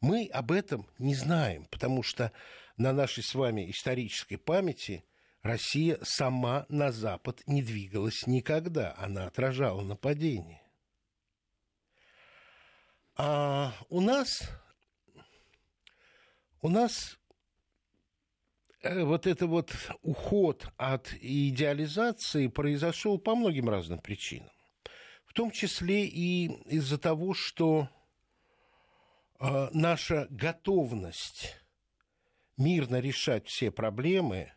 Мы 0.00 0.28
об 0.32 0.50
этом 0.50 0.88
не 0.98 1.14
знаем, 1.14 1.66
потому 1.66 2.02
что 2.02 2.32
на 2.76 2.92
нашей 2.92 3.22
с 3.22 3.34
вами 3.34 3.70
исторической 3.70 4.36
памяти 4.36 5.04
Россия 5.42 5.98
сама 6.02 6.66
на 6.68 6.92
Запад 6.92 7.42
не 7.46 7.62
двигалась 7.62 8.26
никогда, 8.26 8.94
она 8.98 9.26
отражала 9.26 9.80
нападение. 9.80 10.62
А 13.16 13.74
у 13.88 14.00
нас, 14.00 14.50
у 16.60 16.68
нас 16.68 17.18
э, 18.82 19.02
вот 19.02 19.26
это 19.26 19.46
вот 19.46 19.74
уход 20.02 20.66
от 20.76 21.12
идеализации 21.20 22.48
произошел 22.48 23.18
по 23.18 23.34
многим 23.34 23.68
разным 23.68 23.98
причинам. 23.98 24.50
В 25.24 25.32
том 25.32 25.50
числе 25.50 26.06
и 26.06 26.46
из-за 26.66 26.98
того, 26.98 27.32
что 27.34 27.88
э, 29.38 29.68
наша 29.72 30.26
готовность 30.30 31.56
мирно 32.58 33.00
решать 33.00 33.46
все 33.48 33.70
проблемы, 33.70 34.52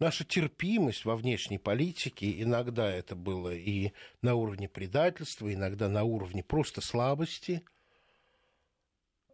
наша 0.00 0.24
терпимость 0.24 1.04
во 1.04 1.14
внешней 1.14 1.58
политике, 1.58 2.42
иногда 2.42 2.90
это 2.90 3.14
было 3.14 3.54
и 3.54 3.92
на 4.22 4.34
уровне 4.34 4.68
предательства, 4.68 5.52
иногда 5.52 5.88
на 5.88 6.02
уровне 6.02 6.42
просто 6.42 6.80
слабости– 6.80 7.62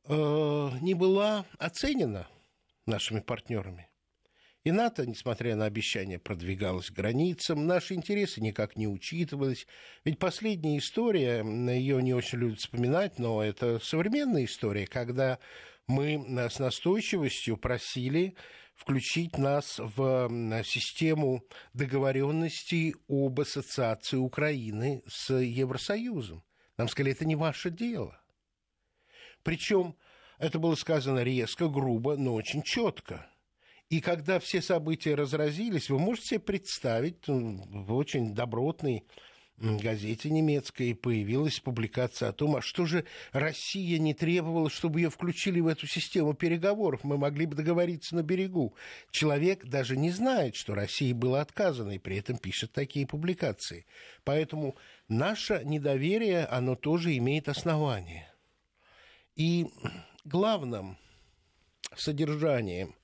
Э, 0.08 0.70
не 0.82 0.94
была 0.94 1.46
оценена 1.58 2.28
нашими 2.86 3.20
партнерами. 3.20 3.88
И 4.62 4.70
НАТО, 4.70 5.06
несмотря 5.06 5.56
на 5.56 5.64
обещания, 5.64 6.18
продвигалось 6.18 6.90
к 6.90 6.94
границам, 6.94 7.66
наши 7.66 7.94
интересы 7.94 8.40
никак 8.40 8.76
не 8.76 8.88
учитывались. 8.88 9.66
Ведь 10.04 10.18
последняя 10.18 10.78
история, 10.78 11.44
ее 11.44 12.02
не 12.02 12.14
очень 12.14 12.38
любят 12.38 12.60
вспоминать, 12.60 13.18
но 13.18 13.42
это 13.42 13.80
современная 13.80 14.44
история, 14.44 14.86
когда 14.86 15.38
мы 15.86 16.24
с 16.50 16.58
настойчивостью 16.58 17.56
просили 17.56 18.34
включить 18.76 19.38
нас 19.38 19.78
в 19.78 20.28
систему 20.64 21.42
договоренностей 21.72 22.94
об 23.08 23.40
ассоциации 23.40 24.16
Украины 24.16 25.02
с 25.08 25.34
Евросоюзом. 25.34 26.44
Нам 26.76 26.88
сказали, 26.88 27.12
это 27.12 27.24
не 27.24 27.34
ваше 27.36 27.70
дело. 27.70 28.20
Причем 29.42 29.96
это 30.38 30.58
было 30.58 30.74
сказано 30.74 31.22
резко, 31.22 31.68
грубо, 31.68 32.16
но 32.16 32.34
очень 32.34 32.62
четко. 32.62 33.28
И 33.88 34.00
когда 34.00 34.38
все 34.40 34.60
события 34.60 35.14
разразились, 35.14 35.88
вы 35.88 35.98
можете 35.98 36.26
себе 36.26 36.40
представить, 36.40 37.28
очень 37.28 38.34
добротной 38.34 39.06
газете 39.58 40.30
немецкой 40.30 40.94
появилась 40.94 41.60
публикация 41.60 42.28
о 42.28 42.32
том, 42.32 42.56
а 42.56 42.60
что 42.60 42.84
же 42.84 43.06
Россия 43.32 43.98
не 43.98 44.12
требовала, 44.12 44.68
чтобы 44.68 45.00
ее 45.00 45.10
включили 45.10 45.60
в 45.60 45.66
эту 45.66 45.86
систему 45.86 46.34
переговоров, 46.34 47.04
мы 47.04 47.16
могли 47.16 47.46
бы 47.46 47.56
договориться 47.56 48.14
на 48.14 48.22
берегу. 48.22 48.74
Человек 49.10 49.64
даже 49.64 49.96
не 49.96 50.10
знает, 50.10 50.56
что 50.56 50.74
России 50.74 51.12
было 51.12 51.40
отказано, 51.40 51.92
и 51.92 51.98
при 51.98 52.18
этом 52.18 52.36
пишет 52.36 52.72
такие 52.72 53.06
публикации. 53.06 53.86
Поэтому 54.24 54.76
наше 55.08 55.62
недоверие, 55.64 56.44
оно 56.44 56.74
тоже 56.74 57.16
имеет 57.16 57.48
основание. 57.48 58.30
И 59.36 59.66
главным 60.24 60.98
содержанием, 61.96 62.94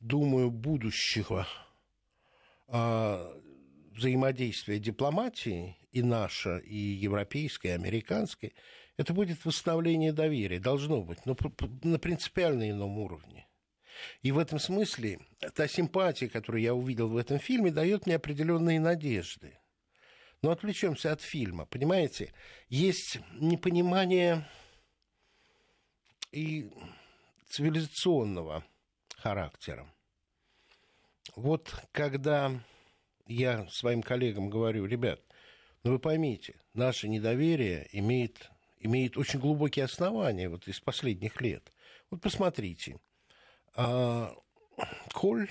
думаю, 0.00 0.50
будущего 0.50 1.46
э, 2.68 3.40
взаимодействия 3.92 4.78
дипломатии 4.78 5.78
и 5.94 6.02
наша, 6.02 6.58
и 6.58 6.76
европейской, 6.76 7.68
и 7.68 7.70
американской, 7.70 8.52
это 8.96 9.14
будет 9.14 9.44
восстановление 9.44 10.12
доверия, 10.12 10.58
должно 10.58 11.02
быть, 11.02 11.24
но 11.24 11.36
на 11.84 11.98
принципиально 12.00 12.68
ином 12.68 12.98
уровне. 12.98 13.46
И 14.22 14.32
в 14.32 14.38
этом 14.38 14.58
смысле 14.58 15.20
та 15.54 15.68
симпатия, 15.68 16.28
которую 16.28 16.62
я 16.62 16.74
увидел 16.74 17.08
в 17.08 17.16
этом 17.16 17.38
фильме, 17.38 17.70
дает 17.70 18.06
мне 18.06 18.16
определенные 18.16 18.80
надежды. 18.80 19.56
Но 20.42 20.50
отвлечемся 20.50 21.12
от 21.12 21.22
фильма. 21.22 21.64
Понимаете, 21.64 22.32
есть 22.68 23.20
непонимание 23.34 24.48
и 26.32 26.72
цивилизационного 27.48 28.64
характера. 29.16 29.88
Вот 31.36 31.72
когда 31.92 32.60
я 33.26 33.68
своим 33.68 34.02
коллегам 34.02 34.50
говорю, 34.50 34.86
ребят, 34.86 35.20
ну 35.84 35.92
вы 35.92 35.98
поймите, 35.98 36.56
наше 36.72 37.08
недоверие 37.08 37.88
имеет, 37.92 38.50
имеет 38.80 39.16
очень 39.16 39.38
глубокие 39.38 39.84
основания 39.84 40.48
вот 40.48 40.66
из 40.66 40.80
последних 40.80 41.40
лет. 41.40 41.70
Вот 42.10 42.20
посмотрите, 42.20 42.98
а, 43.76 44.34
Коль 45.12 45.50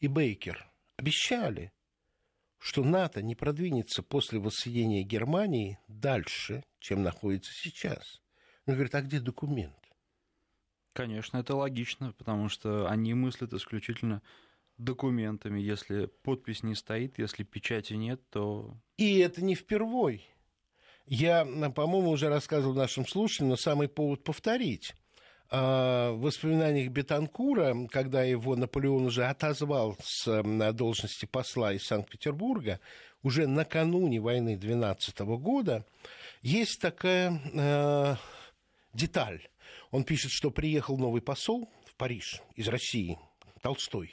и 0.00 0.06
Бейкер 0.06 0.70
обещали, 0.96 1.72
что 2.58 2.84
НАТО 2.84 3.22
не 3.22 3.34
продвинется 3.34 4.02
после 4.02 4.38
воссоединения 4.38 5.02
Германии 5.02 5.78
дальше, 5.88 6.64
чем 6.78 7.02
находится 7.02 7.52
сейчас. 7.52 8.22
Он 8.66 8.74
говорит, 8.74 8.94
а 8.94 9.02
где 9.02 9.20
документ? 9.20 9.76
Конечно, 10.92 11.38
это 11.38 11.56
логично, 11.56 12.12
потому 12.12 12.48
что 12.48 12.88
они 12.88 13.14
мыслят 13.14 13.52
исключительно 13.52 14.22
документами. 14.78 15.60
Если 15.60 16.06
подпись 16.22 16.62
не 16.62 16.74
стоит, 16.74 17.18
если 17.18 17.42
печати 17.42 17.94
нет, 17.94 18.20
то... 18.30 18.76
И 18.96 19.18
это 19.18 19.42
не 19.42 19.54
впервой. 19.54 20.26
Я, 21.06 21.44
по-моему, 21.74 22.10
уже 22.10 22.28
рассказывал 22.28 22.74
нашим 22.74 23.06
слушателям, 23.06 23.50
но 23.50 23.56
самый 23.56 23.88
повод 23.88 24.24
повторить. 24.24 24.94
А, 25.50 26.12
в 26.12 26.20
воспоминаниях 26.22 26.90
Бетанкура, 26.90 27.76
когда 27.90 28.22
его 28.22 28.56
Наполеон 28.56 29.06
уже 29.06 29.26
отозвал 29.26 29.96
с 30.02 30.42
должности 30.72 31.26
посла 31.26 31.72
из 31.72 31.84
Санкт-Петербурга, 31.86 32.80
уже 33.22 33.46
накануне 33.46 34.20
войны 34.20 34.56
12 34.56 35.18
года, 35.20 35.86
есть 36.42 36.80
такая 36.80 37.40
э, 37.54 38.16
деталь 38.92 39.48
он 39.94 40.02
пишет, 40.02 40.32
что 40.32 40.50
приехал 40.50 40.98
новый 40.98 41.22
посол 41.22 41.70
в 41.86 41.94
Париж 41.94 42.42
из 42.56 42.66
России, 42.66 43.16
Толстой. 43.62 44.12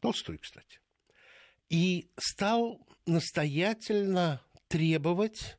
Толстой, 0.00 0.38
кстати. 0.38 0.80
И 1.68 2.10
стал 2.18 2.80
настоятельно 3.06 4.40
требовать 4.68 5.58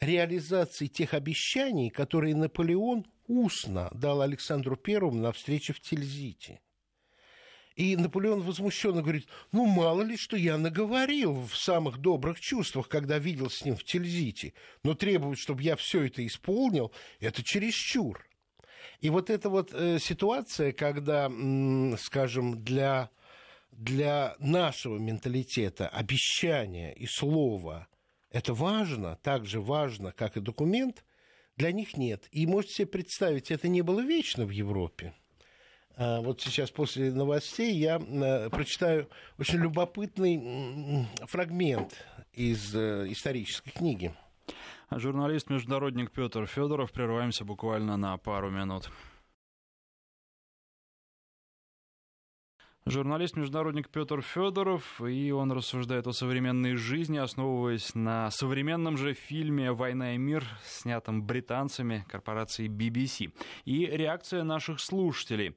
реализации 0.00 0.86
тех 0.86 1.14
обещаний, 1.14 1.90
которые 1.90 2.34
Наполеон 2.34 3.06
устно 3.26 3.90
дал 3.94 4.22
Александру 4.22 4.76
Первому 4.76 5.20
на 5.20 5.32
встрече 5.32 5.72
в 5.72 5.80
Тильзите. 5.80 6.60
И 7.74 7.96
Наполеон 7.96 8.42
возмущенно 8.42 9.02
говорит, 9.02 9.26
ну, 9.50 9.66
мало 9.66 10.02
ли, 10.02 10.16
что 10.16 10.36
я 10.36 10.56
наговорил 10.58 11.44
в 11.44 11.56
самых 11.56 11.98
добрых 11.98 12.38
чувствах, 12.38 12.88
когда 12.88 13.18
видел 13.18 13.50
с 13.50 13.64
ним 13.64 13.76
в 13.76 13.82
Тильзите, 13.82 14.52
но 14.84 14.94
требовать, 14.94 15.40
чтобы 15.40 15.62
я 15.62 15.74
все 15.74 16.04
это 16.04 16.24
исполнил, 16.24 16.92
это 17.18 17.42
чересчур. 17.42 18.24
И 19.00 19.10
вот 19.10 19.28
эта 19.28 19.50
вот 19.50 19.72
э, 19.72 19.98
ситуация, 19.98 20.72
когда, 20.72 21.26
м, 21.26 21.96
скажем, 21.98 22.62
для, 22.62 23.10
для 23.76 24.36
нашего 24.38 24.98
менталитета 24.98 25.88
обещание 25.88 26.94
и 26.94 27.06
слово 27.06 27.88
это 28.30 28.52
важно, 28.52 29.16
так 29.22 29.46
же 29.46 29.60
важно, 29.60 30.10
как 30.10 30.36
и 30.36 30.40
документ, 30.40 31.04
для 31.56 31.70
них 31.70 31.96
нет. 31.96 32.26
И 32.32 32.46
можете 32.48 32.74
себе 32.74 32.86
представить, 32.88 33.52
это 33.52 33.68
не 33.68 33.82
было 33.82 34.00
вечно 34.00 34.44
в 34.44 34.50
Европе. 34.50 35.14
А 35.96 36.20
вот 36.20 36.40
сейчас 36.40 36.72
после 36.72 37.12
новостей 37.12 37.72
я 37.76 37.98
э, 37.98 38.50
прочитаю 38.50 39.08
очень 39.38 39.60
любопытный 39.60 41.06
фрагмент 41.26 41.94
из 42.32 42.74
э, 42.74 43.06
исторической 43.08 43.70
книги. 43.70 44.12
Журналист-международник 44.90 46.10
Петр 46.10 46.46
Федоров. 46.46 46.90
Прерываемся 46.90 47.44
буквально 47.44 47.96
на 47.96 48.16
пару 48.18 48.50
минут. 48.50 48.90
Журналист-международник 52.86 53.88
Петр 53.88 54.20
Федоров, 54.20 55.00
и 55.00 55.32
он 55.32 55.50
рассуждает 55.52 56.06
о 56.06 56.12
современной 56.12 56.76
жизни, 56.76 57.16
основываясь 57.16 57.94
на 57.94 58.30
современном 58.30 58.98
же 58.98 59.14
фильме 59.14 59.72
«Война 59.72 60.16
и 60.16 60.18
мир», 60.18 60.44
снятом 60.66 61.22
британцами 61.22 62.04
корпорацией 62.10 62.68
BBC. 62.68 63.32
И 63.64 63.86
реакция 63.86 64.42
наших 64.42 64.80
слушателей. 64.80 65.56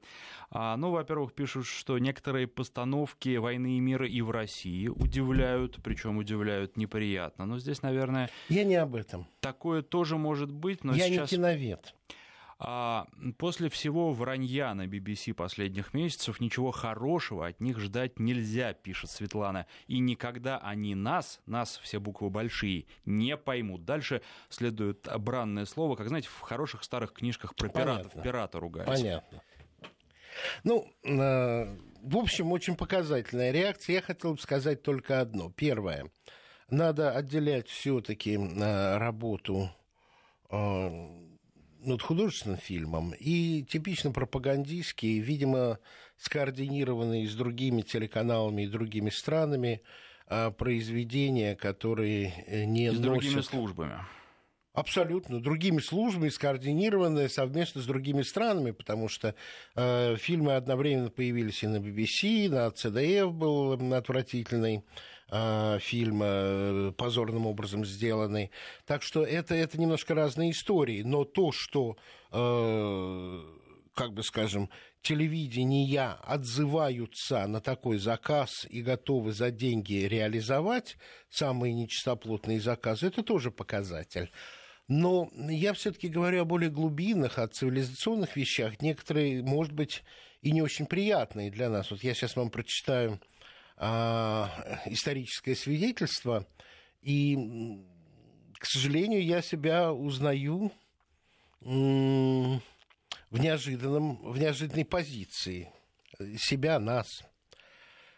А, 0.50 0.74
ну, 0.78 0.90
во-первых, 0.90 1.34
пишут, 1.34 1.66
что 1.66 1.98
некоторые 1.98 2.46
постановки 2.46 3.36
«Войны 3.36 3.76
и 3.76 3.80
мира» 3.80 4.08
и 4.08 4.22
в 4.22 4.30
России 4.30 4.88
удивляют, 4.88 5.80
причем 5.84 6.16
удивляют 6.16 6.78
неприятно. 6.78 7.44
Но 7.44 7.58
здесь, 7.58 7.82
наверное... 7.82 8.30
Я 8.48 8.64
не 8.64 8.76
об 8.76 8.94
этом. 8.94 9.26
Такое 9.40 9.82
тоже 9.82 10.16
может 10.16 10.50
быть, 10.50 10.82
но 10.82 10.94
Я 10.94 11.08
сейчас... 11.08 11.30
не 11.30 11.36
киновед. 11.36 11.94
А 12.60 13.06
после 13.36 13.68
всего 13.68 14.12
вранья 14.12 14.74
на 14.74 14.86
BBC 14.86 15.32
последних 15.32 15.94
месяцев 15.94 16.40
ничего 16.40 16.72
хорошего 16.72 17.46
от 17.46 17.60
них 17.60 17.78
ждать 17.78 18.18
нельзя, 18.18 18.72
пишет 18.72 19.10
Светлана. 19.10 19.66
И 19.86 20.00
никогда 20.00 20.58
они 20.58 20.96
нас, 20.96 21.40
нас 21.46 21.78
все 21.78 22.00
буквы 22.00 22.30
большие, 22.30 22.86
не 23.04 23.36
поймут. 23.36 23.84
Дальше 23.84 24.22
следует 24.48 25.06
бранное 25.20 25.66
слово, 25.66 25.94
как 25.94 26.08
знаете, 26.08 26.28
в 26.28 26.40
хороших 26.40 26.82
старых 26.82 27.12
книжках 27.12 27.54
про 27.54 27.68
пиратов 27.68 28.12
Понятно. 28.12 28.22
пирата 28.22 28.58
ругаются. 28.58 28.92
Понятно. 28.92 29.42
Ну, 30.64 30.92
э, 31.04 31.76
в 32.02 32.16
общем, 32.16 32.50
очень 32.50 32.76
показательная 32.76 33.52
реакция. 33.52 33.94
Я 33.94 34.02
хотел 34.02 34.34
бы 34.34 34.40
сказать 34.40 34.82
только 34.82 35.20
одно. 35.20 35.50
Первое. 35.50 36.10
Надо 36.70 37.12
отделять 37.12 37.68
все-таки 37.68 38.36
э, 38.36 38.98
работу 38.98 39.70
э, 40.50 41.27
над 41.88 42.02
художественным 42.02 42.58
фильмом 42.58 43.12
и 43.18 43.62
типично 43.62 44.12
пропагандистские, 44.12 45.20
видимо, 45.20 45.78
скоординированные 46.16 47.28
с 47.28 47.34
другими 47.34 47.82
телеканалами 47.82 48.62
и 48.62 48.68
другими 48.68 49.10
странами 49.10 49.82
а, 50.26 50.50
произведения, 50.50 51.56
которые 51.56 52.44
э, 52.46 52.64
не 52.64 52.90
с 52.90 52.98
носят... 52.98 53.02
другими 53.02 53.40
службами. 53.40 53.94
Абсолютно. 54.74 55.40
Другими 55.40 55.80
службами, 55.80 56.28
скоординированные 56.28 57.28
совместно 57.28 57.80
с 57.82 57.86
другими 57.86 58.22
странами, 58.22 58.70
потому 58.70 59.08
что 59.08 59.34
э, 59.74 60.16
фильмы 60.16 60.54
одновременно 60.54 61.10
появились 61.10 61.64
и 61.64 61.66
на 61.66 61.78
BBC, 61.78 62.48
на 62.48 62.68
CDF 62.68 63.30
был 63.30 63.72
отвратительный 63.92 64.84
э, 65.30 65.78
фильм, 65.80 66.20
э, 66.22 66.92
позорным 66.96 67.46
образом 67.46 67.84
сделанный. 67.84 68.50
Так 68.86 69.02
что 69.02 69.24
это, 69.24 69.54
это 69.54 69.80
немножко 69.80 70.14
разные 70.14 70.50
истории. 70.50 71.02
Но 71.02 71.24
то, 71.24 71.52
что, 71.52 71.96
э, 72.32 73.42
как 73.94 74.12
бы 74.12 74.22
скажем, 74.22 74.70
телевидения 75.02 76.16
отзываются 76.24 77.46
на 77.46 77.60
такой 77.60 77.98
заказ 77.98 78.66
и 78.68 78.82
готовы 78.82 79.32
за 79.32 79.50
деньги 79.50 80.04
реализовать 80.04 80.96
самые 81.30 81.72
нечистоплотные 81.74 82.60
заказы, 82.60 83.06
это 83.06 83.22
тоже 83.22 83.50
показатель. 83.50 84.30
Но 84.88 85.30
я 85.34 85.74
все-таки 85.74 86.08
говорю 86.08 86.42
о 86.42 86.44
более 86.46 86.70
глубинных, 86.70 87.38
о 87.38 87.46
цивилизационных 87.46 88.36
вещах. 88.36 88.80
Некоторые, 88.80 89.42
может 89.42 89.72
быть, 89.72 90.02
и 90.40 90.50
не 90.50 90.62
очень 90.62 90.86
приятные 90.86 91.50
для 91.50 91.68
нас. 91.68 91.90
Вот 91.90 92.02
я 92.02 92.14
сейчас 92.14 92.36
вам 92.36 92.50
прочитаю 92.50 93.20
историческое 93.80 95.54
свидетельство, 95.54 96.46
и, 97.00 97.78
к 98.58 98.66
сожалению, 98.66 99.24
я 99.24 99.40
себя 99.40 99.92
узнаю 99.92 100.72
в, 101.60 102.60
неожиданном, 103.30 104.16
в 104.32 104.38
неожиданной 104.38 104.84
позиции. 104.84 105.70
Себя, 106.38 106.78
нас. 106.80 107.22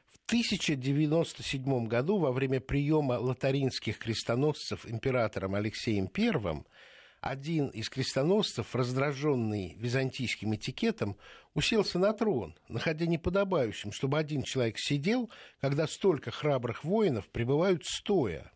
В 0.08 0.18
1097 0.26 1.86
году 1.86 2.18
во 2.18 2.32
время 2.32 2.60
приема 2.60 3.14
латаринских 3.14 3.98
крестоносцев 3.98 4.86
императором 4.86 5.54
Алексеем 5.54 6.08
I 6.16 6.64
один 7.20 7.68
из 7.68 7.90
крестоносцев, 7.90 8.74
раздраженный 8.74 9.74
византийским 9.76 10.54
этикетом, 10.54 11.16
уселся 11.54 11.98
на 11.98 12.12
трон, 12.12 12.56
находя 12.68 13.06
неподобающим, 13.06 13.92
чтобы 13.92 14.18
один 14.18 14.42
человек 14.42 14.78
сидел, 14.78 15.30
когда 15.60 15.86
столько 15.86 16.30
храбрых 16.30 16.84
воинов 16.84 17.28
пребывают 17.28 17.84
стоя. 17.84 18.52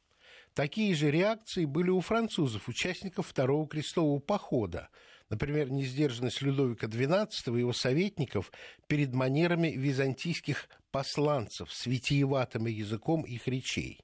Такие 0.55 0.95
же 0.95 1.11
реакции 1.11 1.65
были 1.65 1.91
у 1.91 2.01
французов, 2.01 2.69
участников 2.69 3.27
Второго 3.27 3.67
крестового 3.67 4.21
похода. 4.21 4.89
Например, 5.29 5.71
несдержанность 5.71 6.43
Людовика 6.43 6.87
XII 6.87 7.29
и 7.57 7.59
его 7.59 7.73
советников 7.73 8.53
перед 8.87 9.13
манерами 9.13 9.69
византийских 9.69 10.69
посланцев 10.91 11.73
с 11.73 11.87
витиеватым 11.87 12.67
языком 12.67 13.23
их 13.23 13.49
речей. 13.49 14.01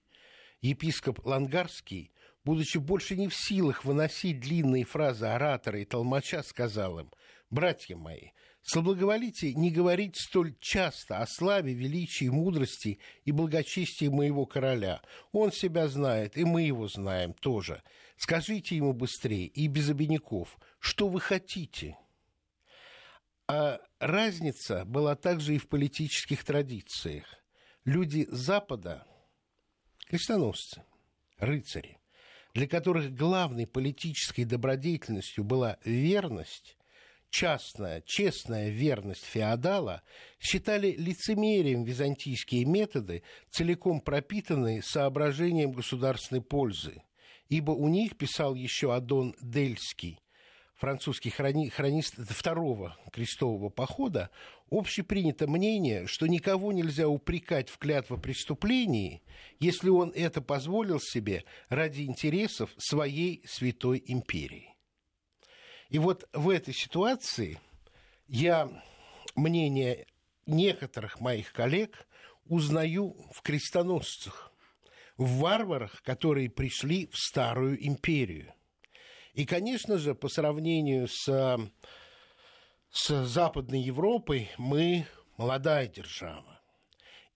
Епископ 0.61 1.25
Лангарский, 1.25 2.11
будучи 2.45 2.79
больше 2.79 3.17
не 3.17 3.29
в 3.29 3.35
силах 3.35 3.85
выносить 3.85 4.41
длинные 4.41 4.85
фразы 4.85 5.27
оратора 5.27 5.81
и 5.81 5.85
толмача, 5.85 6.43
сказал 6.43 6.99
им, 7.01 7.13
«Братья 7.51 7.97
мои, 7.97 8.31
Соблаговолите 8.63 9.55
не 9.55 9.71
говорить 9.71 10.17
столь 10.17 10.55
часто 10.61 11.19
о 11.19 11.27
славе, 11.27 11.73
величии, 11.73 12.27
мудрости 12.27 12.99
и 13.25 13.33
благочестии 13.33 14.09
моего 14.09 14.45
короля. 14.45 15.03
Он 15.33 15.51
себя 15.51 15.89
знает, 15.89 16.37
и 16.37 16.45
мы 16.45 16.63
его 16.63 16.87
знаем 16.87 17.33
тоже. 17.33 17.83
Скажите 18.17 18.77
ему 18.77 18.93
быстрее 18.93 19.47
и 19.47 19.67
без 19.67 19.89
обиняков, 19.89 20.59
что 20.79 21.09
вы 21.09 21.21
хотите. 21.21 21.97
А 23.49 23.81
разница 23.99 24.85
была 24.85 25.17
также 25.17 25.57
и 25.57 25.59
в 25.59 25.69
политических 25.69 26.45
традициях. 26.45 27.25
Люди 27.85 28.27
Запада, 28.31 29.07
крестоносцы, 30.07 30.85
рыцари, 31.39 31.99
для 32.55 32.67
которых 32.67 33.15
главной 33.15 33.67
политической 33.67 34.45
добродетельностью 34.45 35.45
была 35.45 35.79
верность, 35.85 36.77
частная, 37.31 38.03
честная 38.05 38.69
верность 38.71 39.25
феодала 39.25 40.03
считали 40.39 40.93
лицемерием 40.93 41.85
византийские 41.85 42.65
методы, 42.65 43.23
целиком 43.51 44.01
пропитанные 44.01 44.83
соображением 44.83 45.73
государственной 45.73 46.43
пользы. 46.43 47.03
Ибо 47.49 47.73
у 47.73 47.89
них, 47.89 48.17
писал 48.17 48.55
еще 48.55 48.95
Адон 48.95 49.35
Дельский, 49.41 50.21
французский 50.77 51.31
хрони, 51.31 51.69
хронист 51.69 52.15
второго 52.31 52.97
крестового 53.13 53.69
похода, 53.71 54.31
общепринято 54.71 55.47
мнение, 55.47 56.07
что 56.07 56.27
никого 56.27 56.73
нельзя 56.73 57.09
упрекать 57.09 57.69
в 57.69 57.79
клятвопреступлении, 57.79 59.23
если 59.59 59.89
он 59.89 60.13
это 60.15 60.41
позволил 60.41 61.01
себе 61.01 61.45
ради 61.69 62.03
интересов 62.03 62.71
своей 62.79 63.43
святой 63.47 64.03
империи. 64.07 64.75
И 65.89 65.99
вот 65.99 66.29
в 66.33 66.49
этой 66.49 66.73
ситуации 66.73 67.59
я 68.29 68.71
мнение 69.35 70.07
некоторых 70.47 71.21
моих 71.21 71.53
коллег 71.53 72.07
узнаю 72.47 73.17
в 73.33 73.43
крестоносцах, 73.43 74.53
в 75.17 75.41
варварах, 75.41 76.03
которые 76.03 76.49
пришли 76.49 77.07
в 77.13 77.17
Старую 77.17 77.85
империю. 77.87 78.53
И, 79.35 79.45
конечно 79.45 79.99
же, 79.99 80.15
по 80.15 80.29
сравнению 80.29 81.07
с, 81.09 81.59
с 82.91 83.25
Западной 83.25 83.81
Европой 83.81 84.51
мы 84.59 85.07
молодая 85.37 85.87
держава. 85.87 86.61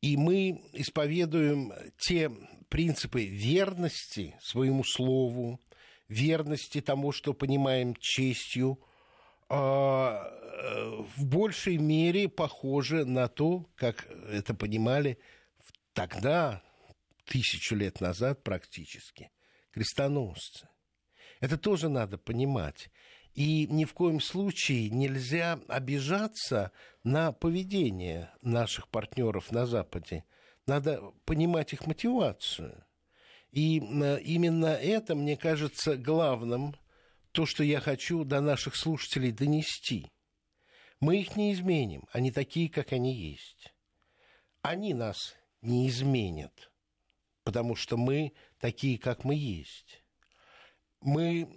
И 0.00 0.16
мы 0.16 0.62
исповедуем 0.72 1.72
те 1.98 2.30
принципы 2.68 3.24
верности 3.24 4.36
своему 4.42 4.84
слову, 4.84 5.60
верности 6.08 6.80
тому, 6.80 7.12
что 7.12 7.32
понимаем 7.32 7.94
честью, 7.98 8.78
а, 9.48 10.30
в 11.16 11.24
большей 11.24 11.78
мере 11.78 12.28
похоже 12.28 13.04
на 13.04 13.28
то, 13.28 13.66
как 13.76 14.06
это 14.28 14.54
понимали 14.54 15.18
тогда, 15.92 16.62
тысячу 17.24 17.74
лет 17.74 18.00
назад 18.00 18.42
практически, 18.42 19.30
крестоносцы. 19.70 20.68
Это 21.40 21.56
тоже 21.56 21.88
надо 21.88 22.18
понимать. 22.18 22.90
И 23.34 23.66
ни 23.66 23.84
в 23.84 23.94
коем 23.94 24.20
случае 24.20 24.90
нельзя 24.90 25.58
обижаться 25.66 26.70
на 27.02 27.32
поведение 27.32 28.30
наших 28.42 28.88
партнеров 28.88 29.50
на 29.50 29.66
Западе. 29.66 30.24
Надо 30.66 31.02
понимать 31.24 31.72
их 31.72 31.86
мотивацию. 31.86 32.84
И 33.50 33.80
э, 33.80 34.20
именно 34.20 34.66
это, 34.66 35.16
мне 35.16 35.36
кажется, 35.36 35.96
главным, 35.96 36.76
то, 37.32 37.44
что 37.44 37.64
я 37.64 37.80
хочу 37.80 38.24
до 38.24 38.40
наших 38.40 38.76
слушателей 38.76 39.32
донести. 39.32 40.06
Мы 41.00 41.20
их 41.20 41.36
не 41.36 41.52
изменим, 41.52 42.08
они 42.12 42.30
такие, 42.30 42.68
как 42.68 42.92
они 42.92 43.12
есть. 43.12 43.74
Они 44.62 44.94
нас 44.94 45.34
не 45.60 45.88
изменят, 45.88 46.72
потому 47.42 47.74
что 47.74 47.96
мы 47.96 48.32
такие, 48.58 48.96
как 48.96 49.24
мы 49.24 49.34
есть. 49.34 50.03
Мы 51.04 51.48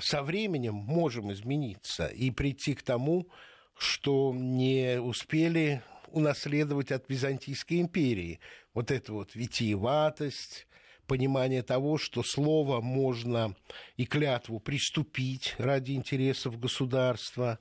со 0.00 0.22
временем 0.22 0.74
можем 0.74 1.32
измениться 1.32 2.06
и 2.06 2.30
прийти 2.30 2.74
к 2.74 2.82
тому, 2.82 3.28
что 3.76 4.32
не 4.32 5.00
успели 5.00 5.82
унаследовать 6.08 6.92
от 6.92 7.08
Византийской 7.08 7.80
империи. 7.80 8.38
Вот 8.72 8.92
эта 8.92 9.12
вот 9.12 9.34
витиеватость, 9.34 10.68
понимание 11.08 11.62
того, 11.62 11.98
что 11.98 12.22
слово 12.22 12.80
можно 12.80 13.56
и 13.96 14.06
клятву 14.06 14.60
приступить 14.60 15.56
ради 15.58 15.92
интересов 15.92 16.58
государства, 16.60 17.58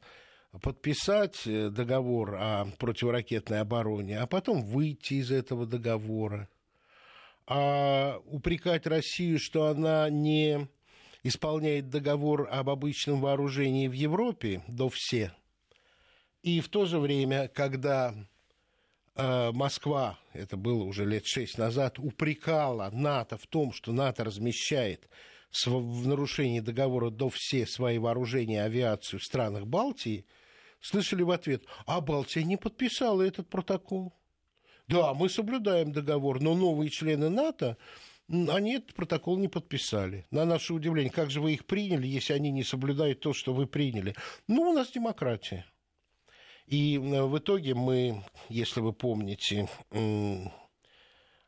подписать 0.62 1.48
э, 1.48 1.70
договор 1.70 2.36
о 2.36 2.66
противоракетной 2.78 3.60
обороне, 3.62 4.20
а 4.20 4.28
потом 4.28 4.62
выйти 4.62 5.16
из 5.16 5.32
этого 5.32 5.66
договора. 5.66 6.48
А 7.48 8.20
упрекать 8.26 8.86
Россию, 8.86 9.40
что 9.40 9.66
она 9.66 10.10
не 10.12 10.70
исполняет 11.24 11.90
договор 11.90 12.48
об 12.52 12.70
обычном 12.70 13.22
вооружении 13.22 13.88
в 13.88 13.94
Европе, 13.94 14.62
до 14.68 14.90
все. 14.90 15.34
И 16.42 16.60
в 16.60 16.68
то 16.68 16.86
же 16.86 17.00
время, 17.00 17.48
когда 17.48 18.14
э, 19.16 19.52
Москва, 19.54 20.20
это 20.34 20.58
было 20.58 20.84
уже 20.84 21.06
лет 21.06 21.26
шесть 21.26 21.58
назад, 21.58 21.98
упрекала 22.00 22.90
НАТО 22.92 23.38
в 23.38 23.48
том, 23.48 23.72
что 23.72 23.94
НАТО 23.94 24.26
размещает 24.26 25.08
в 25.66 26.08
нарушении 26.08 26.60
договора 26.60 27.10
до 27.10 27.30
все 27.30 27.66
свои 27.66 28.00
вооружения 28.00 28.64
авиацию 28.64 29.20
в 29.20 29.24
странах 29.24 29.66
Балтии, 29.66 30.26
слышали 30.82 31.24
в 31.24 31.32
ответ, 31.32 31.64
а 31.86 32.02
Балтия 32.02 32.44
не 32.44 32.58
подписала 32.58 33.22
этот 33.22 33.50
протокол. 33.50 34.14
Да, 34.88 35.14
мы 35.14 35.30
соблюдаем 35.30 35.94
договор, 35.94 36.42
но 36.42 36.56
новые 36.56 36.90
члены 36.90 37.30
НАТО 37.30 37.78
они 38.30 38.76
этот 38.76 38.94
протокол 38.94 39.38
не 39.38 39.48
подписали. 39.48 40.26
На 40.32 40.46
наше 40.46 40.74
удивление, 40.74 41.12
как 41.12 41.30
же 41.30 41.42
вы 41.42 41.54
их 41.54 41.66
приняли, 41.66 42.08
если 42.08 42.34
они 42.34 42.52
не 42.52 42.64
соблюдают 42.64 43.20
то, 43.20 43.34
что 43.34 43.54
вы 43.54 43.68
приняли? 43.68 44.16
Ну, 44.48 44.72
у 44.72 44.74
нас 44.74 44.92
демократия. 44.92 45.66
И 46.66 46.98
в 46.98 47.38
итоге 47.38 47.76
мы, 47.76 48.24
если 48.48 48.80
вы 48.80 48.94
помните, 48.94 49.68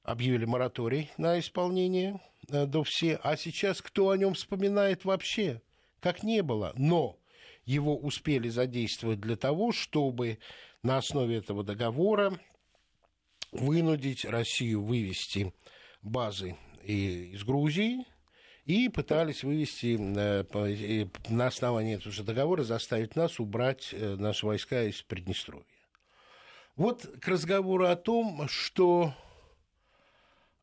объявили 0.03 0.45
мораторий 0.45 1.09
на 1.17 1.39
исполнение 1.39 2.19
э, 2.49 2.65
до 2.67 2.83
все, 2.83 3.15
а 3.23 3.35
сейчас 3.37 3.81
кто 3.81 4.11
о 4.11 4.17
нем 4.17 4.35
вспоминает 4.35 5.03
вообще? 5.03 5.61
Как 5.99 6.21
не 6.21 6.43
было. 6.43 6.73
Но 6.75 7.17
его 7.65 7.97
успели 7.97 8.49
задействовать 8.49 9.19
для 9.19 9.35
того, 9.35 9.71
чтобы 9.71 10.37
на 10.83 10.97
основе 10.97 11.37
этого 11.37 11.63
договора 11.63 12.39
вынудить 13.51 14.25
Россию 14.25 14.83
вывести 14.83 15.53
базы 16.03 16.55
из 16.85 17.43
Грузии 17.43 18.05
и 18.65 18.89
пытались 18.89 19.43
вывести 19.43 19.97
э, 19.99 21.07
на 21.29 21.47
основании 21.47 21.95
этого 21.95 22.11
же 22.11 22.23
договора, 22.23 22.63
заставить 22.63 23.15
нас 23.15 23.39
убрать 23.39 23.89
э, 23.91 24.15
наши 24.15 24.45
войска 24.45 24.83
из 24.83 25.01
Приднестровья. 25.01 25.65
Вот 26.75 27.05
к 27.21 27.27
разговору 27.27 27.87
о 27.87 27.95
том, 27.95 28.47
что 28.49 29.13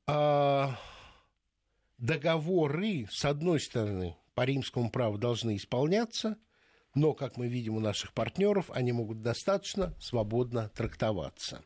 а, 0.06 0.76
договоры, 1.96 3.06
с 3.10 3.24
одной 3.24 3.60
стороны, 3.60 4.16
по 4.34 4.42
римскому 4.42 4.90
праву 4.90 5.16
должны 5.16 5.56
исполняться, 5.56 6.36
но, 6.94 7.14
как 7.14 7.38
мы 7.38 7.48
видим 7.48 7.76
у 7.76 7.80
наших 7.80 8.12
партнеров, 8.12 8.70
они 8.74 8.92
могут 8.92 9.22
достаточно 9.22 9.94
свободно 9.98 10.68
трактоваться. 10.70 11.62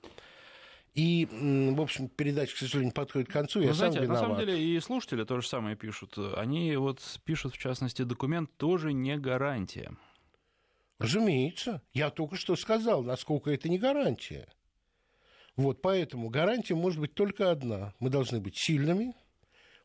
И, 0.96 1.28
в 1.30 1.80
общем, 1.82 2.08
передача, 2.08 2.54
к 2.54 2.58
сожалению, 2.58 2.94
подходит 2.94 3.28
к 3.28 3.32
концу. 3.32 3.60
Я 3.60 3.68
Вы 3.68 3.74
знаете, 3.74 3.98
сам 3.98 4.08
на 4.08 4.16
самом 4.16 4.38
деле 4.38 4.58
и 4.58 4.80
слушатели 4.80 5.24
то 5.24 5.38
же 5.38 5.46
самое 5.46 5.76
пишут. 5.76 6.16
Они 6.36 6.74
вот 6.76 7.02
пишут, 7.22 7.54
в 7.54 7.58
частности, 7.58 8.00
документ 8.00 8.50
тоже 8.56 8.94
не 8.94 9.18
гарантия. 9.18 9.94
Разумеется. 10.98 11.82
Я 11.92 12.08
только 12.08 12.36
что 12.36 12.56
сказал, 12.56 13.02
насколько 13.02 13.50
это 13.50 13.68
не 13.68 13.78
гарантия. 13.78 14.48
Вот 15.54 15.82
поэтому 15.82 16.30
гарантия 16.30 16.74
может 16.74 16.98
быть 16.98 17.12
только 17.14 17.50
одна. 17.50 17.92
Мы 17.98 18.08
должны 18.08 18.40
быть 18.40 18.56
сильными, 18.56 19.14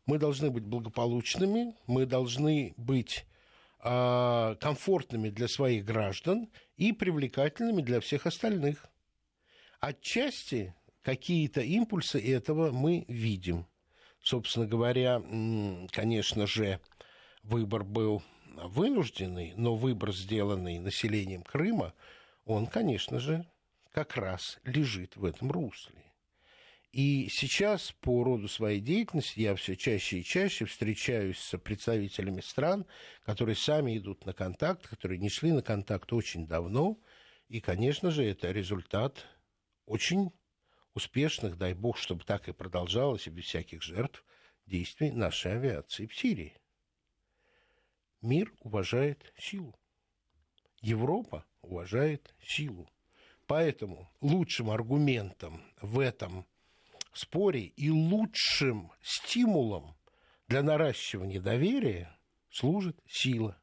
мы 0.06 0.18
должны 0.18 0.50
быть 0.50 0.64
благополучными, 0.64 1.76
мы 1.88 2.06
должны 2.06 2.74
быть 2.78 3.26
э, 3.84 4.56
комфортными 4.62 5.30
для 5.30 5.50
своих 5.50 5.84
граждан 5.84 6.50
и 6.78 6.94
привлекательными 6.94 7.82
для 7.82 8.00
всех 8.00 8.28
остальных. 8.28 8.86
Отчасти 9.82 10.74
какие-то 11.02 11.62
импульсы 11.62 12.20
этого 12.20 12.72
мы 12.72 13.06
видим. 13.08 13.68
Собственно 14.22 14.68
говоря, 14.68 15.22
конечно 15.92 16.46
же, 16.46 16.80
выбор 17.44 17.84
был 17.84 18.22
вынужденный, 18.56 19.54
но 19.56 19.76
выбор, 19.76 20.14
сделанный 20.14 20.80
населением 20.80 21.44
Крыма, 21.44 21.94
он, 22.46 22.68
конечно 22.68 23.20
же, 23.20 23.46
как 23.92 24.16
раз 24.18 24.60
лежит 24.64 25.16
в 25.16 25.26
этом 25.26 25.52
русле. 25.52 26.02
И 26.92 27.30
сейчас 27.32 27.94
по 28.02 28.24
роду 28.24 28.50
своей 28.50 28.82
деятельности 28.82 29.40
я 29.40 29.56
все 29.56 29.78
чаще 29.78 30.20
и 30.20 30.24
чаще 30.24 30.66
встречаюсь 30.66 31.40
с 31.40 31.58
представителями 31.58 32.42
стран, 32.42 32.86
которые 33.24 33.56
сами 33.56 33.98
идут 33.98 34.26
на 34.26 34.34
контакт, 34.34 34.88
которые 34.88 35.18
не 35.18 35.30
шли 35.30 35.54
на 35.54 35.62
контакт 35.62 36.12
очень 36.12 36.46
давно. 36.48 37.00
И, 37.48 37.62
конечно 37.62 38.12
же, 38.12 38.26
это 38.26 38.52
результат 38.52 39.26
очень 39.86 40.32
успешных, 40.94 41.58
дай 41.58 41.74
бог, 41.74 41.98
чтобы 41.98 42.24
так 42.24 42.48
и 42.50 42.54
продолжалось, 42.54 43.28
и 43.28 43.30
без 43.30 43.46
всяких 43.46 43.82
жертв, 43.82 44.24
действий 44.66 45.12
нашей 45.12 45.54
авиации 45.54 46.06
в 46.06 46.16
Сирии. 46.16 46.58
Мир 48.22 48.54
уважает 48.60 49.34
силу. 49.38 49.76
Европа 50.82 51.46
уважает 51.62 52.34
силу. 52.42 52.90
Поэтому 53.48 54.10
лучшим 54.22 54.70
аргументом 54.70 55.62
в 55.82 56.00
этом 56.00 56.46
споре 57.14 57.66
и 57.66 57.90
лучшим 57.90 58.92
стимулом 59.02 59.98
для 60.48 60.64
наращивания 60.64 61.42
доверия 61.42 62.18
служит 62.50 63.00
сила. 63.08 63.58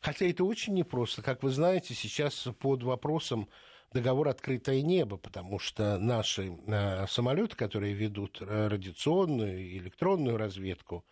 Хотя 0.00 0.26
это 0.26 0.44
очень 0.44 0.74
непросто. 0.74 1.22
Как 1.22 1.42
вы 1.42 1.50
знаете, 1.50 1.94
сейчас 1.94 2.48
под 2.58 2.82
вопросом 2.82 3.48
договор 3.92 4.28
«Открытое 4.28 4.82
небо», 4.82 5.16
потому 5.16 5.58
что 5.58 5.98
наши 5.98 6.56
э, 6.66 7.06
самолеты, 7.08 7.56
которые 7.56 7.94
ведут 7.94 8.40
радиационную 8.40 9.58
и 9.58 9.78
электронную 9.78 10.36
разведку, 10.36 11.04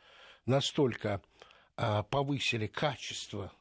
настолько 0.44 1.22
э, 1.76 2.02
повысили 2.10 2.66
качество 2.66 3.52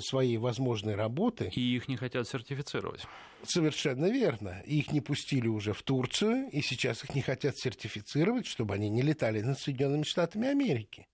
своей 0.00 0.36
возможной 0.36 0.94
работы. 0.94 1.50
И 1.54 1.76
их 1.76 1.88
не 1.88 1.96
хотят 1.96 2.28
сертифицировать. 2.28 3.06
Совершенно 3.42 4.10
верно. 4.10 4.62
Их 4.66 4.92
не 4.92 5.00
пустили 5.00 5.48
уже 5.48 5.72
в 5.72 5.82
Турцию, 5.82 6.50
и 6.50 6.60
сейчас 6.60 7.02
их 7.02 7.14
не 7.14 7.22
хотят 7.22 7.56
сертифицировать, 7.56 8.46
чтобы 8.46 8.74
они 8.74 8.90
не 8.90 9.02
летали 9.02 9.40
над 9.40 9.58
Соединенными 9.58 10.02
Штатами 10.02 10.48
Америки. 10.48 11.08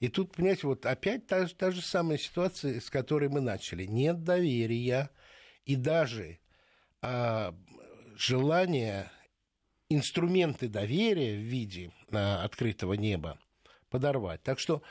И 0.00 0.08
тут, 0.08 0.32
понимаете, 0.32 0.66
вот 0.66 0.86
опять 0.86 1.26
та, 1.26 1.46
та 1.46 1.70
же 1.70 1.82
самая 1.82 2.18
ситуация, 2.18 2.80
с 2.80 2.90
которой 2.90 3.28
мы 3.28 3.40
начали. 3.40 3.84
Нет 3.84 4.24
доверия. 4.24 5.10
И 5.64 5.76
даже 5.76 6.38
желание 8.16 9.10
инструменты 9.88 10.68
доверия 10.68 11.36
в 11.36 11.42
виде 11.42 11.92
а, 12.10 12.42
открытого 12.44 12.94
неба 12.94 13.38
подорвать. 13.90 14.42
Так 14.42 14.58
что 14.58 14.82